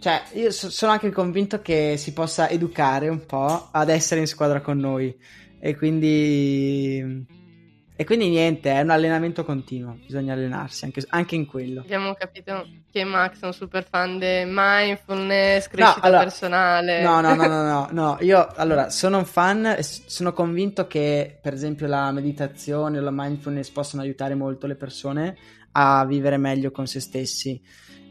cioè, 0.00 0.22
io 0.34 0.50
so, 0.50 0.68
sono 0.68 0.92
anche 0.92 1.10
convinto 1.10 1.62
che 1.62 1.94
si 1.96 2.12
possa 2.12 2.50
educare 2.50 3.08
un 3.08 3.24
po' 3.24 3.68
ad 3.70 3.88
essere 3.88 4.20
in 4.20 4.26
squadra 4.26 4.60
con 4.60 4.76
noi. 4.76 5.18
E 5.58 5.74
quindi. 5.76 7.38
E 7.96 8.04
quindi 8.04 8.30
niente, 8.30 8.70
è 8.70 8.80
un 8.80 8.88
allenamento 8.88 9.44
continuo, 9.44 9.98
bisogna 10.06 10.32
allenarsi 10.32 10.86
anche, 10.86 11.04
anche, 11.08 11.34
in 11.34 11.44
quello. 11.44 11.80
Abbiamo 11.80 12.14
capito 12.14 12.66
che 12.90 13.04
Max 13.04 13.40
è 13.40 13.44
un 13.44 13.52
super 13.52 13.84
fan 13.84 14.18
di 14.18 14.42
mindfulness, 14.46 15.68
crescita 15.68 16.00
no, 16.00 16.06
allora, 16.06 16.22
personale. 16.22 17.02
No, 17.02 17.20
no, 17.20 17.34
no, 17.34 17.46
no, 17.46 17.62
no, 17.62 17.88
no, 17.92 18.16
io 18.20 18.46
allora 18.56 18.88
sono 18.88 19.18
un 19.18 19.26
fan 19.26 19.66
e 19.66 19.82
sono 19.82 20.32
convinto 20.32 20.86
che 20.86 21.38
per 21.42 21.52
esempio 21.52 21.86
la 21.86 22.10
meditazione 22.10 22.98
o 22.98 23.02
la 23.02 23.10
mindfulness 23.12 23.68
possano 23.68 24.00
aiutare 24.00 24.34
molto 24.34 24.66
le 24.66 24.76
persone 24.76 25.36
a 25.72 26.04
vivere 26.04 26.36
meglio 26.36 26.70
con 26.70 26.86
se 26.86 27.00
stessi. 27.00 27.60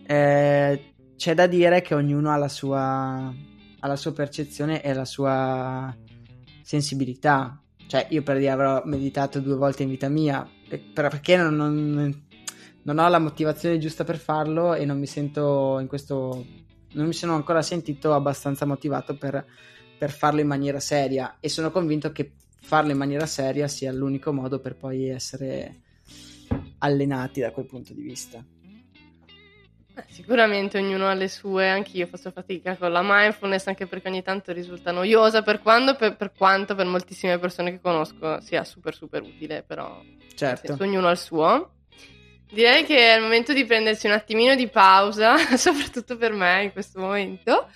Eh, 0.06 0.94
c'è 1.16 1.34
da 1.34 1.48
dire 1.48 1.82
che 1.82 1.94
ognuno 1.94 2.32
ha 2.32 2.38
la 2.38 2.48
sua, 2.48 3.34
ha 3.80 3.88
la 3.88 3.96
sua 3.96 4.14
percezione 4.14 4.82
e 4.82 4.94
la 4.94 5.06
sua 5.06 5.96
sensibilità. 6.62 7.62
Cioè, 7.88 8.08
io 8.10 8.22
per 8.22 8.38
dire 8.38 8.52
avrò 8.52 8.82
meditato 8.86 9.40
due 9.40 9.56
volte 9.56 9.84
in 9.84 9.90
vita 9.90 10.08
mia, 10.08 10.48
perché 10.94 11.36
non, 11.36 11.56
non, 11.56 12.24
non 12.84 12.98
ho 13.00 13.08
la 13.10 13.20
motivazione 13.20 13.80
giusta 13.80 14.04
per 14.04 14.18
farlo 14.18 14.76
e 14.76 14.86
non 14.86 15.00
mi 15.00 15.08
sento 15.08 15.78
in 15.80 15.88
questo. 15.88 16.46
Non 16.92 17.06
mi 17.06 17.14
sono 17.14 17.36
ancora 17.36 17.62
sentito 17.62 18.14
abbastanza 18.14 18.66
motivato 18.66 19.16
per, 19.16 19.46
per 19.98 20.12
farlo 20.12 20.40
in 20.40 20.48
maniera 20.48 20.80
seria 20.80 21.38
e 21.40 21.50
sono 21.50 21.70
convinto 21.70 22.12
che 22.12 22.32
farlo 22.62 22.92
in 22.92 22.98
maniera 22.98 23.28
seria 23.28 23.68
sia 23.68 23.92
l'unico 23.92 24.34
modo 24.34 24.60
per 24.60 24.76
poi 24.76 25.10
essere 25.10 25.82
allenati 26.80 27.40
da 27.40 27.52
quel 27.52 27.66
punto 27.66 27.94
di 27.94 28.02
vista. 28.02 28.44
Eh, 30.00 30.04
sicuramente 30.10 30.78
ognuno 30.78 31.08
ha 31.08 31.14
le 31.14 31.28
sue, 31.28 31.70
anch'io 31.70 32.08
faccio 32.08 32.32
fatica 32.32 32.76
con 32.78 32.92
la 32.92 33.02
mindfulness 33.04 33.68
anche 33.68 33.88
perché 33.88 34.08
ogni 34.08 34.24
tanto 34.24 34.52
risulta 34.52 34.92
noiosa 34.92 35.42
per, 35.42 35.62
quando, 35.62 35.96
per, 35.96 36.16
per 36.16 36.32
quanto 36.32 36.76
per 36.76 36.86
moltissime 36.86 37.38
persone 37.38 37.72
che 37.72 37.80
conosco 37.82 38.40
sia 38.40 38.64
super 38.64 38.94
super 38.94 39.22
utile, 39.22 39.64
però 39.66 40.02
certo. 40.36 40.68
senso, 40.68 40.84
ognuno 40.84 41.08
ha 41.08 41.12
il 41.12 41.18
suo. 41.18 41.74
Direi 42.52 42.84
che 42.84 42.98
è 42.98 43.16
il 43.16 43.22
momento 43.22 43.54
di 43.54 43.64
prendersi 43.66 44.08
un 44.08 44.14
attimino 44.14 44.56
di 44.56 44.68
pausa, 44.68 45.38
soprattutto 45.58 46.18
per 46.18 46.34
me 46.34 46.64
in 46.64 46.72
questo 46.72 47.00
momento, 47.00 47.68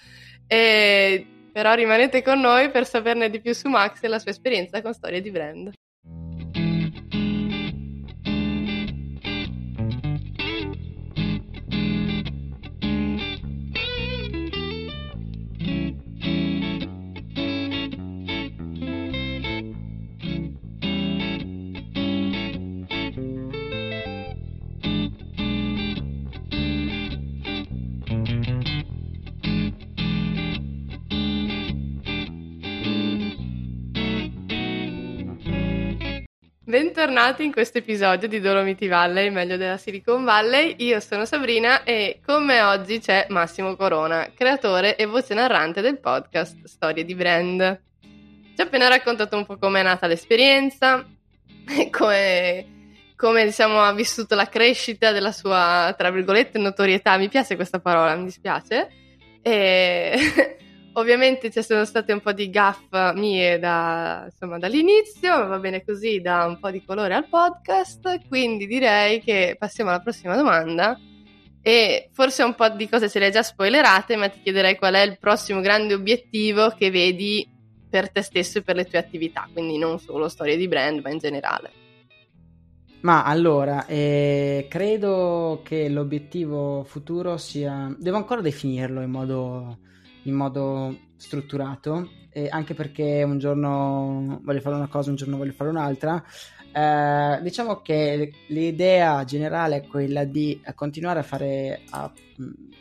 e, 0.47 1.27
però 1.51 1.73
rimanete 1.75 2.23
con 2.23 2.39
noi 2.39 2.71
per 2.71 2.87
saperne 2.87 3.29
di 3.29 3.39
più 3.39 3.53
su 3.53 3.69
Max 3.69 4.01
e 4.01 4.07
la 4.07 4.17
sua 4.17 4.31
esperienza 4.31 4.81
con 4.81 4.93
storie 4.93 5.21
di 5.21 5.29
brand. 5.29 5.71
Bentornati 36.73 37.43
in 37.43 37.51
questo 37.51 37.77
episodio 37.77 38.27
di 38.27 38.39
Dolomiti 38.39 38.87
Valley, 38.87 39.29
meglio 39.29 39.57
della 39.57 39.77
Silicon 39.77 40.23
Valley. 40.23 40.73
Io 40.79 40.99
sono 41.01 41.23
Sabrina 41.23 41.83
e 41.83 42.19
con 42.25 42.43
me 42.43 42.61
oggi 42.61 42.97
c'è 42.97 43.27
Massimo 43.29 43.75
Corona, 43.75 44.31
creatore 44.33 44.95
e 44.95 45.05
voce 45.05 45.35
narrante 45.35 45.81
del 45.81 45.99
podcast 45.99 46.65
Storie 46.65 47.05
di 47.05 47.13
Brand. 47.13 47.79
Ci 48.01 48.59
ha 48.59 48.63
appena 48.63 48.87
raccontato 48.87 49.37
un 49.37 49.45
po' 49.45 49.59
come 49.59 49.81
è 49.81 49.83
nata 49.83 50.07
l'esperienza, 50.07 51.05
come, 51.91 52.65
come 53.15 53.45
diciamo, 53.45 53.79
ha 53.79 53.93
vissuto 53.93 54.33
la 54.33 54.49
crescita 54.49 55.11
della 55.11 55.31
sua, 55.31 55.93
tra 55.95 56.09
virgolette, 56.09 56.57
notorietà. 56.57 57.15
Mi 57.17 57.29
piace 57.29 57.55
questa 57.55 57.81
parola, 57.81 58.15
mi 58.15 58.23
dispiace. 58.23 58.89
E 59.43 60.57
Ovviamente 60.93 61.49
ci 61.49 61.63
sono 61.63 61.85
state 61.85 62.13
un 62.13 62.21
po' 62.21 62.33
di 62.33 62.49
gaff 62.49 63.13
mie 63.15 63.57
da, 63.57 64.27
insomma, 64.29 64.59
dall'inizio, 64.59 65.37
ma 65.37 65.45
va 65.45 65.59
bene 65.59 65.83
così, 65.83 66.21
dà 66.21 66.45
un 66.45 66.59
po' 66.59 66.69
di 66.69 66.83
colore 66.85 67.15
al 67.15 67.27
podcast, 67.27 68.27
quindi 68.27 68.67
direi 68.67 69.21
che 69.21 69.55
passiamo 69.57 69.89
alla 69.89 70.01
prossima 70.01 70.35
domanda 70.35 70.99
e 71.65 72.09
forse 72.11 72.43
un 72.43 72.53
po' 72.55 72.69
di 72.69 72.87
cose 72.89 73.09
ce 73.09 73.19
le 73.19 73.25
hai 73.25 73.31
già 73.31 73.41
spoilerate, 73.41 74.15
ma 74.17 74.27
ti 74.27 74.41
chiederei 74.43 74.77
qual 74.77 74.93
è 74.93 75.01
il 75.01 75.17
prossimo 75.17 75.61
grande 75.61 75.93
obiettivo 75.93 76.69
che 76.77 76.91
vedi 76.91 77.49
per 77.89 78.11
te 78.11 78.21
stesso 78.21 78.57
e 78.57 78.61
per 78.63 78.75
le 78.75 78.85
tue 78.85 78.97
attività, 78.97 79.47
quindi 79.51 79.77
non 79.77 79.97
solo 79.99 80.27
storie 80.27 80.57
di 80.57 80.67
brand, 80.67 80.99
ma 81.01 81.09
in 81.09 81.17
generale. 81.19 81.71
Ma 83.01 83.23
allora, 83.23 83.85
eh, 83.85 84.67
credo 84.69 85.61
che 85.63 85.89
l'obiettivo 85.89 86.83
futuro 86.83 87.37
sia... 87.37 87.93
Devo 87.99 88.17
ancora 88.17 88.41
definirlo 88.41 89.01
in 89.01 89.09
modo, 89.09 89.77
in 90.23 90.33
modo 90.33 90.97
strutturato, 91.15 92.09
eh, 92.29 92.47
anche 92.49 92.73
perché 92.73 93.23
un 93.23 93.37
giorno 93.37 94.39
voglio 94.43 94.61
fare 94.61 94.75
una 94.75 94.87
cosa, 94.87 95.09
un 95.09 95.15
giorno 95.15 95.37
voglio 95.37 95.53
fare 95.53 95.69
un'altra. 95.69 96.23
Eh, 96.75 97.39
diciamo 97.41 97.81
che 97.81 98.31
l'idea 98.47 99.23
generale 99.25 99.77
è 99.77 99.87
quella 99.87 100.23
di 100.23 100.59
continuare 100.75 101.19
a 101.19 101.23
fare, 101.23 101.81
a 101.91 102.11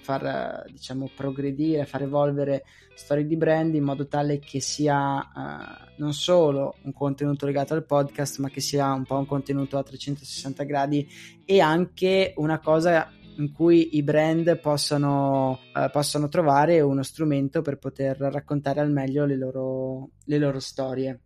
far 0.01 0.65
diciamo 0.71 1.11
progredire, 1.15 1.85
far 1.85 2.03
evolvere 2.03 2.65
storie 2.95 3.27
di 3.27 3.37
brand 3.37 3.75
in 3.75 3.85
modo 3.85 4.07
tale 4.07 4.39
che 4.39 4.61
sia 4.61 5.17
uh, 5.19 5.91
non 5.97 6.13
solo 6.13 6.77
un 6.83 6.93
contenuto 6.93 7.47
legato 7.47 7.75
al 7.75 7.85
podcast, 7.85 8.39
ma 8.39 8.49
che 8.49 8.61
sia 8.61 8.93
un 8.93 9.05
po' 9.05 9.19
un 9.19 9.27
contenuto 9.27 9.79
a 9.79 9.83
360 9.83 10.65
gradi 10.65 11.09
e 11.45 11.61
anche 11.61 12.33
una 12.37 12.59
cosa 12.59 13.11
in 13.37 13.53
cui 13.53 13.97
i 13.97 14.03
brand 14.03 14.59
possano, 14.59 15.59
uh, 15.75 15.91
possano 15.91 16.29
trovare 16.29 16.81
uno 16.81 17.03
strumento 17.03 17.63
per 17.63 17.79
poter 17.79 18.17
raccontare 18.19 18.81
al 18.81 18.91
meglio 18.91 19.25
le 19.25 19.37
loro, 19.37 20.11
le 20.25 20.39
loro 20.39 20.61
storie. 20.61 21.21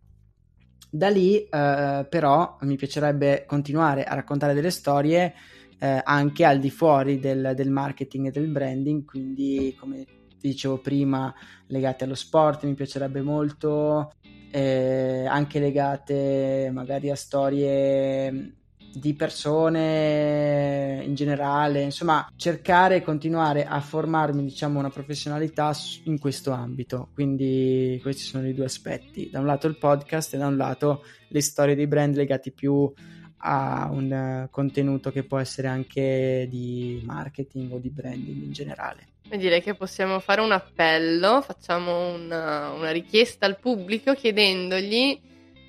Da 0.89 1.09
lì, 1.09 1.37
uh, 1.37 2.07
però, 2.07 2.57
mi 2.61 2.75
piacerebbe 2.75 3.43
continuare 3.45 4.03
a 4.03 4.15
raccontare 4.15 4.53
delle 4.53 4.71
storie 4.71 5.33
eh, 5.79 6.01
anche 6.03 6.45
al 6.45 6.59
di 6.59 6.69
fuori 6.69 7.19
del, 7.19 7.53
del, 7.55 7.69
marketing 7.69 8.27
e 8.27 8.31
del 8.31 8.47
branding, 8.47 9.05
quindi 9.05 9.75
come 9.79 10.05
dicevo 10.39 10.79
prima, 10.79 11.33
legate 11.67 12.03
allo 12.03 12.15
sport, 12.15 12.63
mi 12.63 12.73
piacerebbe 12.73 13.21
molto, 13.21 14.11
eh, 14.51 15.25
anche 15.27 15.59
legate 15.59 16.69
magari 16.73 17.09
a 17.09 17.15
storie 17.15 18.53
di 18.99 19.13
persone 19.13 21.01
in 21.03 21.15
generale, 21.15 21.81
insomma, 21.81 22.31
cercare 22.35 22.97
e 22.97 23.01
continuare 23.03 23.65
a 23.65 23.79
formarmi, 23.79 24.43
diciamo, 24.43 24.79
una 24.79 24.89
professionalità 24.89 25.71
in 26.03 26.19
questo 26.19 26.51
ambito. 26.51 27.09
Quindi 27.13 27.99
questi 28.01 28.23
sono 28.23 28.47
i 28.47 28.53
due 28.53 28.65
aspetti, 28.65 29.29
da 29.29 29.39
un 29.39 29.45
lato 29.45 29.67
il 29.67 29.77
podcast 29.77 30.33
e 30.33 30.37
da 30.37 30.47
un 30.47 30.57
lato 30.57 31.03
le 31.29 31.41
storie 31.41 31.75
dei 31.75 31.87
brand 31.87 32.15
legati 32.15 32.51
più 32.51 32.91
a 33.39 33.87
un 33.91 34.47
contenuto 34.49 35.11
che 35.11 35.23
può 35.23 35.37
essere 35.37 35.67
anche 35.67 36.47
di 36.49 37.01
marketing 37.05 37.71
o 37.73 37.77
di 37.77 37.89
branding 37.89 38.43
in 38.43 38.51
generale. 38.51 39.07
Direi 39.29 39.61
che 39.61 39.75
possiamo 39.75 40.19
fare 40.19 40.41
un 40.41 40.51
appello, 40.51 41.41
facciamo 41.41 42.13
una, 42.13 42.71
una 42.71 42.91
richiesta 42.91 43.45
al 43.45 43.59
pubblico 43.59 44.13
chiedendogli 44.13 45.19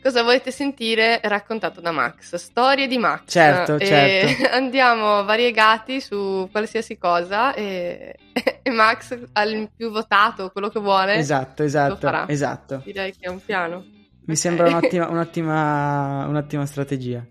cosa 0.02 0.22
volete 0.22 0.50
sentire 0.50 1.20
raccontato 1.22 1.80
da 1.80 1.90
Max, 1.90 2.34
storie 2.36 2.86
di 2.86 2.98
Max. 2.98 3.22
Certo, 3.26 3.76
e 3.76 3.86
certo. 3.86 4.48
Andiamo 4.54 5.24
variegati 5.24 6.00
su 6.00 6.48
qualsiasi 6.50 6.98
cosa 6.98 7.54
e, 7.54 8.16
e, 8.62 8.70
Max 8.70 9.18
al 9.32 9.70
più 9.74 9.90
votato, 9.90 10.50
quello 10.50 10.68
che 10.68 10.80
vuole. 10.80 11.14
Esatto, 11.14 11.62
esatto, 11.62 12.26
esatto. 12.26 12.82
Direi 12.84 13.12
che 13.12 13.26
è 13.26 13.28
un 13.28 13.44
piano. 13.44 13.78
Mi 13.78 14.34
okay. 14.34 14.36
sembra 14.36 14.68
un'ottima, 14.68 15.08
un'ottima, 15.10 16.26
un'ottima 16.26 16.66
strategia 16.66 17.24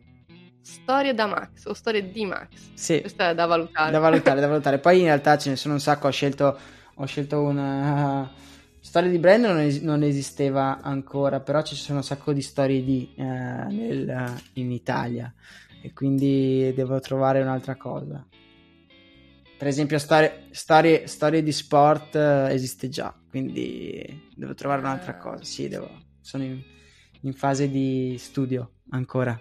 storie 0.67 1.13
da 1.13 1.27
Max 1.27 1.65
o 1.65 1.73
storie 1.73 2.12
di 2.12 2.25
Max. 2.25 2.47
Sì. 2.73 2.99
Questa 2.99 3.30
è 3.30 3.36
da 3.36 3.45
valutare. 3.45 3.91
Da 3.91 3.99
valutare, 3.99 4.41
da 4.41 4.47
valutare. 4.47 4.80
Poi 4.80 4.99
in 4.99 5.06
realtà 5.06 5.38
ce 5.38 5.49
ne 5.49 5.56
sono 5.56 5.75
un 5.75 5.80
sacco. 5.80 6.08
Ho 6.08 6.12
scelto, 6.12 6.58
ho 6.93 7.06
scelto 7.06 7.41
una. 7.41 8.30
Storia 8.79 9.09
di 9.09 9.19
brand 9.19 9.43
non, 9.43 9.59
es- 9.59 9.81
non, 9.81 10.03
esisteva 10.03 10.81
ancora, 10.81 11.39
però 11.39 11.61
ci 11.61 11.75
sono 11.75 11.99
un 11.99 12.03
sacco 12.03 12.33
di 12.33 12.41
storie 12.41 12.83
di, 12.83 13.13
uh, 13.15 13.23
nel, 13.23 14.41
in 14.53 14.71
Italia 14.71 15.33
e 15.81 15.93
quindi 15.93 16.71
devo 16.73 16.99
trovare 16.99 17.41
un'altra 17.41 17.75
cosa. 17.75 18.25
Per 19.57 19.67
esempio, 19.67 19.97
storie, 19.97 20.47
storie, 20.51 21.07
storie 21.07 21.43
di 21.43 21.51
sport 21.51 22.15
uh, 22.15 22.51
esiste 22.51 22.89
già, 22.89 23.13
quindi 23.29 24.31
devo 24.35 24.53
trovare 24.53 24.81
un'altra 24.81 25.11
ah. 25.13 25.17
cosa. 25.17 25.43
Sì, 25.43 25.67
devo, 25.67 25.89
sono 26.21 26.43
in, 26.43 26.61
in 27.21 27.33
fase 27.33 27.69
di 27.69 28.15
studio 28.17 28.71
ancora 28.89 29.37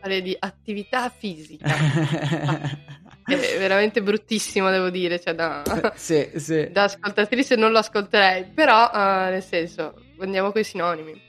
fare 0.00 0.22
di 0.22 0.36
attività 0.38 1.08
fisica. 1.10 1.66
è 3.34 3.58
veramente 3.58 4.02
bruttissimo, 4.02 4.70
devo 4.70 4.90
dire. 4.90 5.20
Cioè, 5.20 5.34
da, 5.34 5.62
sì, 5.96 6.30
sì. 6.36 6.68
da 6.70 6.84
ascoltatrice 6.84 7.56
non 7.56 7.72
lo 7.72 7.78
ascolterei, 7.78 8.44
però 8.46 8.90
uh, 8.92 9.30
nel 9.30 9.42
senso, 9.42 9.94
andiamo 10.20 10.52
con 10.52 10.60
i 10.60 10.64
sinonimi. 10.64 11.20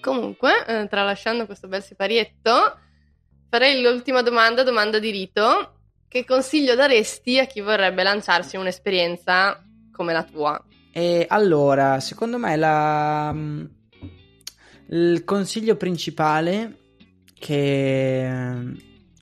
Comunque, 0.00 0.52
uh, 0.66 0.86
tralasciando 0.86 1.46
questo 1.46 1.68
bel 1.68 1.82
siparietto, 1.82 2.78
farei 3.48 3.80
l'ultima 3.80 4.22
domanda, 4.22 4.62
domanda 4.62 4.98
di 4.98 5.10
rito. 5.10 5.70
Che 6.06 6.24
consiglio 6.24 6.76
daresti 6.76 7.40
a 7.40 7.46
chi 7.46 7.60
vorrebbe 7.60 8.04
lanciarsi 8.04 8.54
in 8.54 8.60
un'esperienza 8.60 9.60
come 9.90 10.12
la 10.12 10.22
tua? 10.22 10.64
E 10.92 11.26
allora, 11.28 11.98
secondo 11.98 12.38
me 12.38 12.56
la... 12.56 13.32
Mm, 13.32 13.64
il 14.90 15.24
consiglio 15.24 15.76
principale 15.76 16.78
che, 17.34 18.72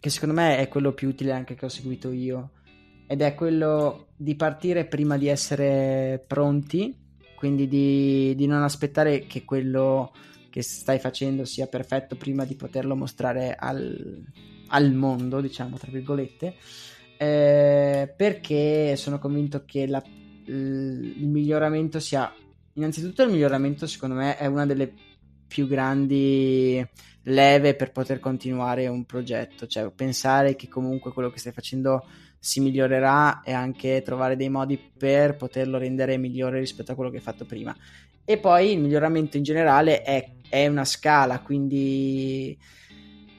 che 0.03 0.11
secondo 0.11 0.35
me 0.35 0.59
è 0.59 0.67
quello 0.67 0.95
più 0.95 1.11
utile 1.11 1.31
anche 1.31 1.55
che 1.55 1.65
ho 1.65 1.69
seguito 1.69 2.11
io. 2.11 2.51
Ed 3.07 3.23
è 3.23 3.37
quello 3.37 4.09
di 4.17 4.35
partire 4.35 4.85
prima 4.85 5.17
di 5.17 5.29
essere 5.29 6.25
pronti, 6.27 6.93
quindi 7.37 7.69
di, 7.69 8.35
di, 8.35 8.47
non 8.47 8.65
aspettare 8.65 9.27
che 9.29 9.45
quello 9.45 10.13
che 10.51 10.61
stai 10.61 10.99
facendo 10.99 11.45
sia 11.45 11.69
perfetto 11.69 12.17
prima 12.17 12.45
di 12.45 12.57
poterlo 12.57 12.97
mostrare 12.97 13.55
al, 13.55 14.25
al 14.71 14.93
mondo, 14.93 15.41
diciamo, 15.41 15.77
tra 15.79 15.93
virgolette, 15.93 16.57
eh, 17.17 18.13
perché 18.17 18.97
sono 18.97 19.21
convinto 19.21 19.63
che 19.65 19.87
la, 19.87 20.03
il 20.47 21.29
miglioramento 21.29 22.01
sia, 22.01 22.35
innanzitutto 22.73 23.23
il 23.23 23.31
miglioramento 23.31 23.87
secondo 23.87 24.17
me 24.17 24.37
è 24.37 24.47
una 24.47 24.67
delle 24.67 24.93
più 25.47 25.69
grandi 25.69 26.85
leve 27.25 27.75
per 27.75 27.93
poter 27.93 28.19
continuare 28.21 28.87
un 28.89 29.05
progetto, 29.05 29.67
cioè 29.67 29.91
pensare 29.91 30.57
che 30.57 30.69
comunque 30.69 31.13
quello 31.13 31.31
che 31.31 31.39
stai 31.39 31.53
facendo 31.53 32.05
si 32.39 32.61
migliorerà 32.61 33.43
e 33.43 33.53
anche 33.53 34.03
trovare 34.03 34.37
dei 34.37 34.49
modi 34.49 34.77
per 34.77 35.37
poterlo 35.37 35.79
rendere 35.79 36.17
migliore 36.17 36.59
rispetto 36.59 36.93
a 36.93 36.95
quello 36.95 37.11
che 37.11 37.17
hai 37.17 37.23
fatto 37.23 37.45
prima. 37.45 37.75
E 38.25 38.39
poi 38.39 38.73
il 38.73 38.81
miglioramento 38.81 39.37
in 39.37 39.43
generale 39.45 40.03
è, 40.03 40.33
è 40.49 40.67
una 40.67 40.85
scala, 40.85 41.41
quindi 41.41 42.59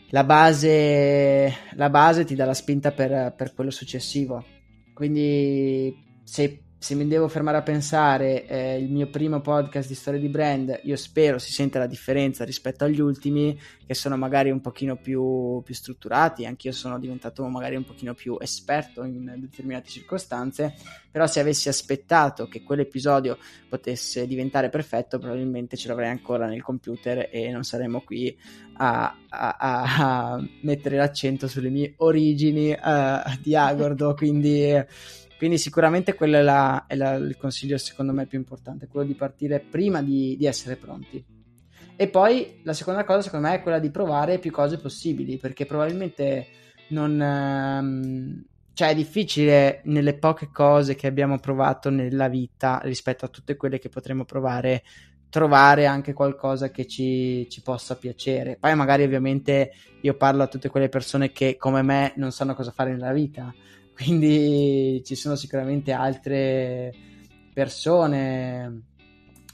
la 0.09 0.23
base, 0.23 1.53
la 1.73 1.89
base 1.89 2.23
ti 2.23 2.35
dà 2.35 2.45
la 2.45 2.53
spinta 2.53 2.91
per, 2.91 3.33
per 3.35 3.53
quello 3.53 3.71
successivo. 3.71 4.45
Quindi 4.93 6.21
se 6.23 6.62
se 6.83 6.95
mi 6.95 7.07
devo 7.07 7.29
fermare 7.29 7.55
a 7.55 7.61
pensare, 7.61 8.45
eh, 8.45 8.77
il 8.77 8.91
mio 8.91 9.07
primo 9.07 9.39
podcast 9.39 9.87
di 9.87 9.95
storia 9.95 10.19
di 10.19 10.27
brand, 10.27 10.81
io 10.83 10.97
spero 10.97 11.39
si 11.39 11.53
sente 11.53 11.79
la 11.79 11.87
differenza 11.87 12.43
rispetto 12.43 12.83
agli 12.83 12.99
ultimi, 12.99 13.57
che 13.85 13.93
sono 13.93 14.17
magari 14.17 14.51
un 14.51 14.59
pochino 14.59 14.97
più, 14.97 15.61
più 15.63 15.73
strutturati, 15.73 16.45
anch'io 16.45 16.73
sono 16.73 16.99
diventato 16.99 17.47
magari 17.47 17.77
un 17.77 17.85
pochino 17.85 18.13
più 18.13 18.35
esperto 18.37 19.05
in 19.05 19.33
determinate 19.37 19.87
circostanze, 19.87 20.75
però 21.09 21.25
se 21.25 21.39
avessi 21.39 21.69
aspettato 21.69 22.49
che 22.49 22.63
quell'episodio 22.63 23.37
potesse 23.69 24.27
diventare 24.27 24.67
perfetto, 24.67 25.19
probabilmente 25.19 25.77
ce 25.77 25.87
l'avrei 25.87 26.09
ancora 26.09 26.47
nel 26.47 26.61
computer 26.61 27.29
e 27.31 27.49
non 27.49 27.63
saremmo 27.63 28.01
qui 28.01 28.37
a, 28.75 29.15
a, 29.29 29.55
a 29.59 30.43
mettere 30.63 30.97
l'accento 30.97 31.47
sulle 31.47 31.69
mie 31.69 31.93
origini 31.97 32.71
uh, 32.71 33.39
di 33.41 33.55
Agordo, 33.55 34.15
quindi 34.15 34.73
quindi 35.37 35.57
sicuramente 35.57 36.13
quello 36.13 36.37
è, 36.37 36.41
la, 36.41 36.85
è 36.87 36.95
la, 36.95 37.13
il 37.15 37.37
consiglio 37.37 37.77
secondo 37.77 38.13
me 38.13 38.25
più 38.25 38.37
importante, 38.37 38.87
quello 38.87 39.05
di 39.05 39.13
partire 39.13 39.59
prima 39.59 40.01
di, 40.01 40.35
di, 40.37 40.45
essere 40.45 40.75
pronti. 40.75 41.23
E 41.95 42.07
poi 42.07 42.61
la 42.63 42.73
seconda 42.73 43.03
cosa 43.03 43.21
secondo 43.21 43.47
me 43.47 43.55
è 43.55 43.61
quella 43.61 43.79
di 43.79 43.91
provare 43.91 44.39
più 44.39 44.51
cose 44.51 44.77
possibili, 44.77 45.37
perché 45.37 45.65
probabilmente 45.65 46.47
non... 46.89 47.21
Ehm, 47.21 48.45
cioè 48.75 48.89
è 48.89 48.95
difficile 48.95 49.81
nelle 49.83 50.15
poche 50.15 50.49
cose 50.51 50.95
che 50.95 51.05
abbiamo 51.05 51.37
provato 51.37 51.91
nella 51.91 52.27
vita 52.27 52.79
rispetto 52.83 53.23
a 53.23 53.27
tutte 53.27 53.55
quelle 53.55 53.77
che 53.77 53.89
potremo 53.89 54.25
provare 54.25 54.81
trovare 55.33 55.87
anche 55.87 56.13
qualcosa 56.13 56.69
che 56.69 56.85
ci, 56.85 57.49
ci, 57.49 57.63
possa 57.63 57.95
piacere. 57.95 58.55
Poi 58.59 58.75
magari 58.75 59.01
ovviamente 59.01 59.71
io 60.01 60.13
parlo 60.13 60.43
a 60.43 60.47
tutte 60.47 60.69
quelle 60.69 60.89
persone 60.89 61.31
che 61.31 61.57
come 61.57 61.81
me 61.81 62.13
non 62.17 62.31
sanno 62.31 62.53
cosa 62.53 62.69
fare 62.69 62.91
nella 62.91 63.11
vita, 63.11 63.51
quindi 63.93 65.01
ci 65.05 65.15
sono 65.15 65.35
sicuramente 65.35 65.91
altre 65.91 66.93
persone 67.53 68.83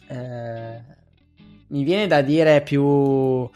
eh, 0.08 0.97
mi 1.67 1.84
viene 1.84 2.08
da 2.08 2.21
dire 2.21 2.62
più, 2.62 3.47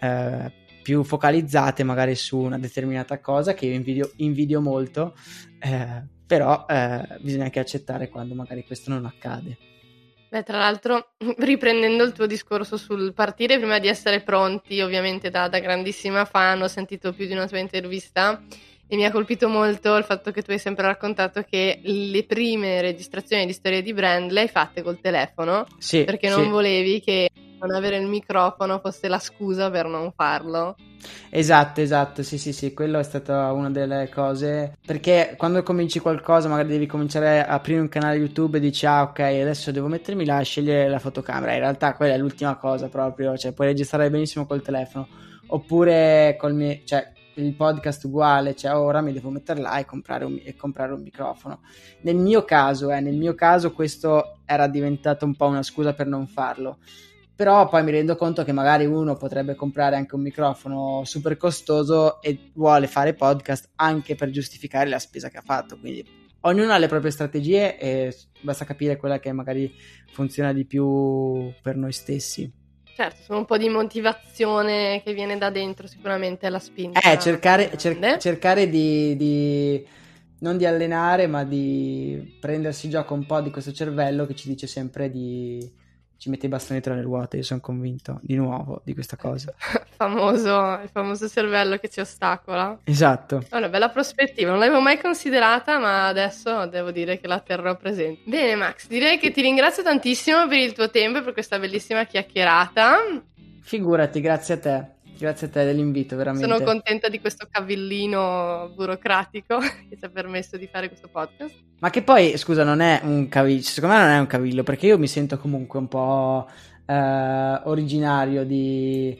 eh, 0.00 0.52
più 0.82 1.02
focalizzate 1.02 1.82
magari 1.84 2.14
su 2.14 2.38
una 2.38 2.58
determinata 2.58 3.20
cosa 3.20 3.54
che 3.54 3.66
io 3.66 3.74
invidio, 3.74 4.10
invidio 4.16 4.60
molto 4.60 5.14
eh, 5.58 6.02
però 6.26 6.64
eh, 6.66 7.18
bisogna 7.20 7.44
anche 7.44 7.60
accettare 7.60 8.08
quando 8.08 8.34
magari 8.34 8.64
questo 8.64 8.88
non 8.88 9.04
accade. 9.04 9.58
Beh, 10.30 10.44
tra 10.44 10.56
l'altro, 10.56 11.12
riprendendo 11.36 12.04
il 12.04 12.12
tuo 12.12 12.24
discorso 12.24 12.78
sul 12.78 13.12
partire 13.12 13.58
prima 13.58 13.78
di 13.78 13.86
essere 13.86 14.22
pronti, 14.22 14.80
ovviamente 14.80 15.28
da, 15.28 15.48
da 15.48 15.58
grandissima 15.58 16.24
fan, 16.24 16.62
ho 16.62 16.68
sentito 16.68 17.12
più 17.12 17.26
di 17.26 17.32
una 17.32 17.46
tua 17.46 17.58
intervista 17.58 18.42
e 18.92 18.96
mi 18.96 19.06
ha 19.06 19.10
colpito 19.10 19.48
molto 19.48 19.96
il 19.96 20.04
fatto 20.04 20.32
che 20.32 20.42
tu 20.42 20.50
hai 20.50 20.58
sempre 20.58 20.84
raccontato 20.84 21.42
che 21.48 21.80
le 21.82 22.24
prime 22.24 22.82
registrazioni 22.82 23.46
di 23.46 23.54
storie 23.54 23.80
di 23.80 23.94
brand 23.94 24.30
le 24.30 24.42
hai 24.42 24.48
fatte 24.48 24.82
col 24.82 25.00
telefono 25.00 25.64
Sì, 25.78 26.04
perché 26.04 26.28
non 26.28 26.42
sì. 26.42 26.50
volevi 26.50 27.00
che 27.00 27.30
non 27.58 27.74
avere 27.74 27.96
il 27.96 28.06
microfono 28.06 28.80
fosse 28.80 29.08
la 29.08 29.18
scusa 29.18 29.70
per 29.70 29.86
non 29.86 30.12
farlo. 30.14 30.76
Esatto, 31.30 31.80
esatto, 31.80 32.22
sì, 32.22 32.36
sì, 32.36 32.52
sì, 32.52 32.74
quello 32.74 32.98
è 32.98 33.02
stata 33.02 33.50
una 33.52 33.70
delle 33.70 34.10
cose, 34.12 34.76
perché 34.84 35.36
quando 35.38 35.62
cominci 35.62 35.98
qualcosa, 35.98 36.48
magari 36.48 36.68
devi 36.68 36.86
cominciare 36.86 37.42
a 37.46 37.54
aprire 37.54 37.80
un 37.80 37.88
canale 37.88 38.18
YouTube 38.18 38.58
e 38.58 38.60
dici, 38.60 38.84
ah, 38.84 39.04
ok, 39.04 39.20
adesso 39.20 39.70
devo 39.70 39.86
mettermi 39.86 40.26
là 40.26 40.36
a 40.36 40.42
scegliere 40.42 40.90
la 40.90 40.98
fotocamera, 40.98 41.54
in 41.54 41.60
realtà 41.60 41.94
quella 41.94 42.12
è 42.12 42.18
l'ultima 42.18 42.56
cosa 42.56 42.88
proprio, 42.88 43.38
cioè 43.38 43.52
puoi 43.52 43.68
registrare 43.68 44.10
benissimo 44.10 44.44
col 44.44 44.60
telefono, 44.60 45.08
oppure 45.46 46.36
col 46.38 46.54
mio, 46.54 46.78
cioè 46.84 47.11
il 47.34 47.54
podcast 47.54 48.04
uguale, 48.04 48.54
cioè 48.54 48.74
ora 48.74 49.00
mi 49.00 49.12
devo 49.12 49.30
mettere 49.30 49.60
là 49.60 49.78
e 49.78 49.84
comprare 49.84 50.24
un, 50.24 50.40
e 50.42 50.54
comprare 50.54 50.92
un 50.92 51.00
microfono. 51.00 51.60
Nel 52.02 52.16
mio 52.16 52.44
caso, 52.44 52.90
eh, 52.90 53.00
nel 53.00 53.16
mio 53.16 53.34
caso 53.34 53.72
questo 53.72 54.40
era 54.44 54.66
diventato 54.66 55.24
un 55.24 55.34
po' 55.34 55.46
una 55.46 55.62
scusa 55.62 55.94
per 55.94 56.06
non 56.06 56.26
farlo. 56.26 56.78
Però 57.34 57.68
poi 57.68 57.82
mi 57.82 57.90
rendo 57.90 58.14
conto 58.14 58.44
che 58.44 58.52
magari 58.52 58.84
uno 58.84 59.16
potrebbe 59.16 59.54
comprare 59.54 59.96
anche 59.96 60.14
un 60.14 60.20
microfono 60.20 61.02
super 61.04 61.36
costoso 61.36 62.20
e 62.20 62.50
vuole 62.54 62.86
fare 62.86 63.14
podcast 63.14 63.70
anche 63.76 64.14
per 64.14 64.30
giustificare 64.30 64.88
la 64.88 64.98
spesa 64.98 65.28
che 65.28 65.38
ha 65.38 65.42
fatto. 65.42 65.78
Quindi 65.78 66.06
ognuno 66.40 66.72
ha 66.72 66.78
le 66.78 66.88
proprie 66.88 67.10
strategie 67.10 67.78
e 67.78 68.14
basta 68.42 68.64
capire 68.64 68.96
quella 68.96 69.18
che 69.18 69.32
magari 69.32 69.74
funziona 70.12 70.52
di 70.52 70.66
più 70.66 71.50
per 71.62 71.76
noi 71.76 71.92
stessi. 71.92 72.61
Certo, 72.94 73.22
sono 73.22 73.38
un 73.38 73.44
po' 73.46 73.56
di 73.56 73.68
motivazione 73.68 75.02
che 75.02 75.14
viene 75.14 75.38
da 75.38 75.50
dentro, 75.50 75.86
sicuramente 75.86 76.48
la 76.50 76.58
spinta. 76.58 77.00
Eh, 77.00 77.18
cercare, 77.18 77.76
cer- 77.76 78.18
cercare 78.18 78.68
di, 78.68 79.16
di- 79.16 79.84
non 80.40 80.56
di 80.56 80.66
allenare, 80.66 81.26
ma 81.26 81.44
di 81.44 82.36
prendersi 82.38 82.88
gioco 82.88 83.14
un 83.14 83.24
po' 83.24 83.40
di 83.40 83.50
questo 83.50 83.72
cervello 83.72 84.26
che 84.26 84.34
ci 84.34 84.48
dice 84.48 84.66
sempre 84.66 85.10
di 85.10 85.80
ci 86.22 86.30
mette 86.30 86.46
i 86.46 86.48
bastoni 86.48 86.80
tra 86.80 86.94
le 86.94 87.02
ruote. 87.02 87.38
Io 87.38 87.42
sono 87.42 87.58
convinto 87.58 88.20
di 88.22 88.36
nuovo 88.36 88.80
di 88.84 88.94
questa 88.94 89.16
cosa. 89.16 89.52
famoso, 89.96 90.78
il 90.80 90.88
famoso 90.88 91.28
cervello 91.28 91.78
che 91.78 91.88
ci 91.88 91.98
ostacola. 91.98 92.78
Esatto. 92.84 93.42
È 93.48 93.56
una 93.56 93.68
bella 93.68 93.88
prospettiva, 93.88 94.50
non 94.50 94.60
l'avevo 94.60 94.80
mai 94.80 95.00
considerata, 95.00 95.80
ma 95.80 96.06
adesso 96.06 96.66
devo 96.66 96.92
dire 96.92 97.18
che 97.18 97.26
la 97.26 97.40
terrò 97.40 97.76
presente. 97.76 98.22
Bene, 98.30 98.54
Max, 98.54 98.86
direi 98.86 99.18
che 99.18 99.32
ti 99.32 99.40
ringrazio 99.40 99.82
tantissimo 99.82 100.46
per 100.46 100.58
il 100.58 100.72
tuo 100.74 100.90
tempo 100.90 101.18
e 101.18 101.22
per 101.22 101.32
questa 101.32 101.58
bellissima 101.58 102.04
chiacchierata. 102.04 102.98
Figurati, 103.60 104.20
grazie 104.20 104.54
a 104.54 104.58
te. 104.58 105.01
Grazie 105.22 105.46
a 105.46 105.50
te 105.50 105.64
dell'invito, 105.64 106.16
veramente. 106.16 106.48
Sono 106.48 106.64
contenta 106.64 107.08
di 107.08 107.20
questo 107.20 107.46
cavillino 107.48 108.72
burocratico 108.74 109.60
che 109.88 109.96
ci 109.96 110.04
ha 110.04 110.08
permesso 110.08 110.56
di 110.56 110.66
fare 110.66 110.88
questo 110.88 111.06
podcast. 111.06 111.54
Ma 111.78 111.90
che 111.90 112.02
poi, 112.02 112.36
scusa, 112.36 112.64
non 112.64 112.80
è 112.80 113.00
un 113.04 113.28
cavillo, 113.28 113.62
secondo 113.62 113.94
me 113.94 114.02
non 114.02 114.10
è 114.10 114.18
un 114.18 114.26
cavillo, 114.26 114.64
perché 114.64 114.86
io 114.86 114.98
mi 114.98 115.06
sento 115.06 115.38
comunque 115.38 115.78
un 115.78 115.86
po' 115.86 116.48
eh, 116.84 117.60
originario 117.62 118.44
di, 118.44 119.16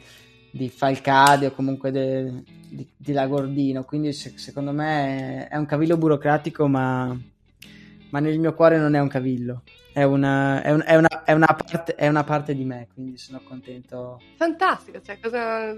di 0.50 0.68
Falcade 0.70 1.46
o 1.46 1.52
comunque 1.52 1.92
de- 1.92 2.42
di, 2.68 2.84
di 2.96 3.12
Lagordino, 3.12 3.84
quindi 3.84 4.12
se- 4.12 4.36
secondo 4.38 4.72
me 4.72 5.46
è 5.46 5.56
un 5.56 5.66
cavillo 5.66 5.96
burocratico, 5.96 6.66
ma, 6.66 7.16
ma 8.12 8.20
nel 8.20 8.38
mio 8.38 8.54
cuore 8.54 8.78
non 8.78 8.94
è 8.94 9.00
un 9.00 9.08
cavillo, 9.08 9.62
è 9.92 10.02
una, 10.04 10.62
è 10.62 10.70
un- 10.70 10.82
è 10.86 10.94
una- 10.96 11.24
è 11.24 11.32
una 11.32 11.46
parte, 11.46 11.94
è 11.94 12.06
una 12.08 12.24
parte 12.24 12.54
di 12.54 12.64
me, 12.64 12.88
quindi 12.94 13.18
sono 13.18 13.40
contento. 13.42 14.20
Fantastico, 14.36 15.00
cioè 15.02 15.18
cosa... 15.20 15.74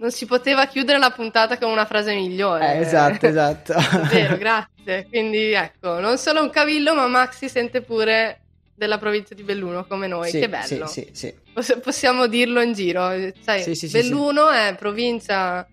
Non 0.00 0.10
si 0.12 0.24
poteva 0.24 0.64
chiudere 0.66 0.98
la 0.98 1.10
puntata 1.10 1.58
con 1.58 1.70
una 1.70 1.84
frase 1.84 2.14
migliore. 2.14 2.72
Eh, 2.72 2.78
esatto, 2.78 3.26
esatto. 3.26 3.74
Vero, 4.10 4.38
grazie. 4.38 5.06
Quindi 5.06 5.52
ecco, 5.52 6.00
non 6.00 6.16
solo 6.16 6.40
un 6.40 6.48
cavillo, 6.48 6.94
ma 6.94 7.06
Max 7.06 7.36
si 7.36 7.50
sente 7.50 7.82
pure 7.82 8.40
della 8.74 8.96
provincia 8.96 9.34
di 9.34 9.42
Belluno 9.42 9.84
come 9.84 10.06
noi. 10.06 10.30
Sì, 10.30 10.38
che 10.40 10.48
bello. 10.48 10.86
Sì, 10.86 11.06
sì. 11.12 11.34
Poss- 11.52 11.80
possiamo 11.82 12.26
dirlo 12.28 12.62
in 12.62 12.72
giro. 12.72 13.10
Sai, 13.42 13.76
Belluno 13.90 14.48
è 14.48 14.74
provincia 14.78 15.68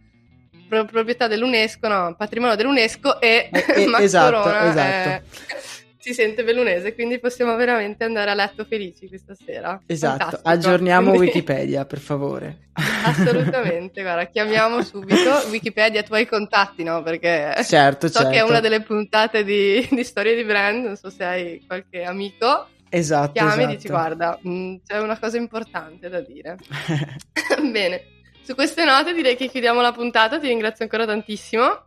pro- 0.68 0.84
proprietà 0.84 1.28
dell'UNESCO, 1.30 1.88
no, 1.88 2.16
patrimonio 2.18 2.58
dell'UNESCO 2.58 3.22
e 3.22 3.50
Eh, 3.50 3.66
eh, 3.84 3.86
Max 3.88 4.02
esatto, 4.02 4.42
Corona 4.42 4.70
esatto. 4.70 5.10
è- 5.10 5.22
si 6.08 6.14
sente 6.14 6.44
bellunese, 6.46 6.94
quindi 6.94 7.20
possiamo 7.20 7.56
veramente 7.58 8.06
andare 8.06 8.32
a 8.32 8.34
letto 8.34 8.64
felici 8.64 9.08
questa 9.10 9.36
sera. 9.36 9.78
Esatto, 9.86 10.18
Fantastico. 10.20 10.50
aggiorniamo 10.50 11.10
Quindi- 11.10 11.26
Wikipedia, 11.28 11.86
per 11.86 12.00
favore. 12.00 12.70
Assolutamente, 13.04 14.02
guarda, 14.02 14.26
chiamiamo 14.28 14.82
subito 14.84 15.32
Wikipedia, 15.50 16.04
tu 16.04 16.14
hai 16.14 16.22
i 16.24 16.28
contatti, 16.28 16.84
no? 16.84 17.04
Perché 17.04 17.56
Certo, 17.66 18.08
so 18.08 18.14
certo. 18.20 18.30
che 18.32 18.38
è 18.38 18.42
una 18.42 18.60
delle 18.62 18.82
puntate 18.82 19.44
di, 19.44 19.86
di 19.92 20.04
storie 20.04 20.36
di 20.36 20.44
brand, 20.44 20.86
non 20.86 20.96
so 20.96 21.10
se 21.10 21.24
hai 21.26 21.64
qualche 21.68 22.04
amico, 22.04 22.68
Esatto, 22.90 23.34
chiami 23.34 23.50
esatto. 23.50 23.70
e 23.72 23.76
dici 23.76 23.88
guarda, 23.90 24.40
mh, 24.42 24.76
c'è 24.86 25.00
una 25.00 25.20
cosa 25.20 25.36
importante 25.38 26.08
da 26.08 26.22
dire. 26.22 26.56
Bene, 27.72 28.02
su 28.44 28.56
queste 28.56 28.86
note 28.86 29.14
direi 29.14 29.36
che 29.36 29.50
chiudiamo 29.50 29.82
la 29.82 29.92
puntata, 29.92 30.40
ti 30.40 30.48
ringrazio 30.48 30.86
ancora 30.86 31.06
tantissimo 31.06 31.87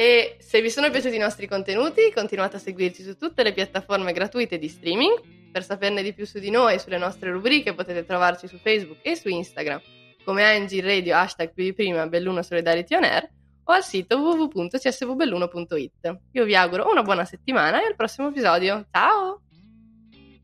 e 0.00 0.36
se 0.38 0.62
vi 0.62 0.70
sono 0.70 0.90
piaciuti 0.90 1.16
i 1.16 1.18
nostri 1.18 1.48
contenuti 1.48 2.12
continuate 2.14 2.54
a 2.54 2.60
seguirci 2.60 3.02
su 3.02 3.16
tutte 3.16 3.42
le 3.42 3.52
piattaforme 3.52 4.12
gratuite 4.12 4.56
di 4.56 4.68
streaming. 4.68 5.50
Per 5.50 5.64
saperne 5.64 6.04
di 6.04 6.12
più 6.12 6.24
su 6.24 6.38
di 6.38 6.50
noi 6.50 6.74
e 6.74 6.78
sulle 6.78 6.98
nostre 6.98 7.32
rubriche 7.32 7.74
potete 7.74 8.04
trovarci 8.04 8.46
su 8.46 8.58
Facebook 8.58 8.98
e 9.02 9.16
su 9.16 9.28
Instagram 9.28 9.80
come 10.22 10.44
ANG 10.44 10.70
Radio 10.84 11.16
hashtag 11.16 11.52
più 11.52 11.64
di 11.64 11.72
prima 11.72 12.06
Belluno 12.06 12.42
Solidarity 12.42 12.94
On 12.94 13.02
Air 13.02 13.28
o 13.64 13.72
al 13.72 13.82
sito 13.82 14.18
www.csvbelluno.it. 14.18 16.18
Io 16.30 16.44
vi 16.44 16.54
auguro 16.54 16.88
una 16.88 17.02
buona 17.02 17.24
settimana 17.24 17.82
e 17.82 17.86
al 17.86 17.96
prossimo 17.96 18.28
episodio. 18.28 18.86
Ciao! 18.92 19.47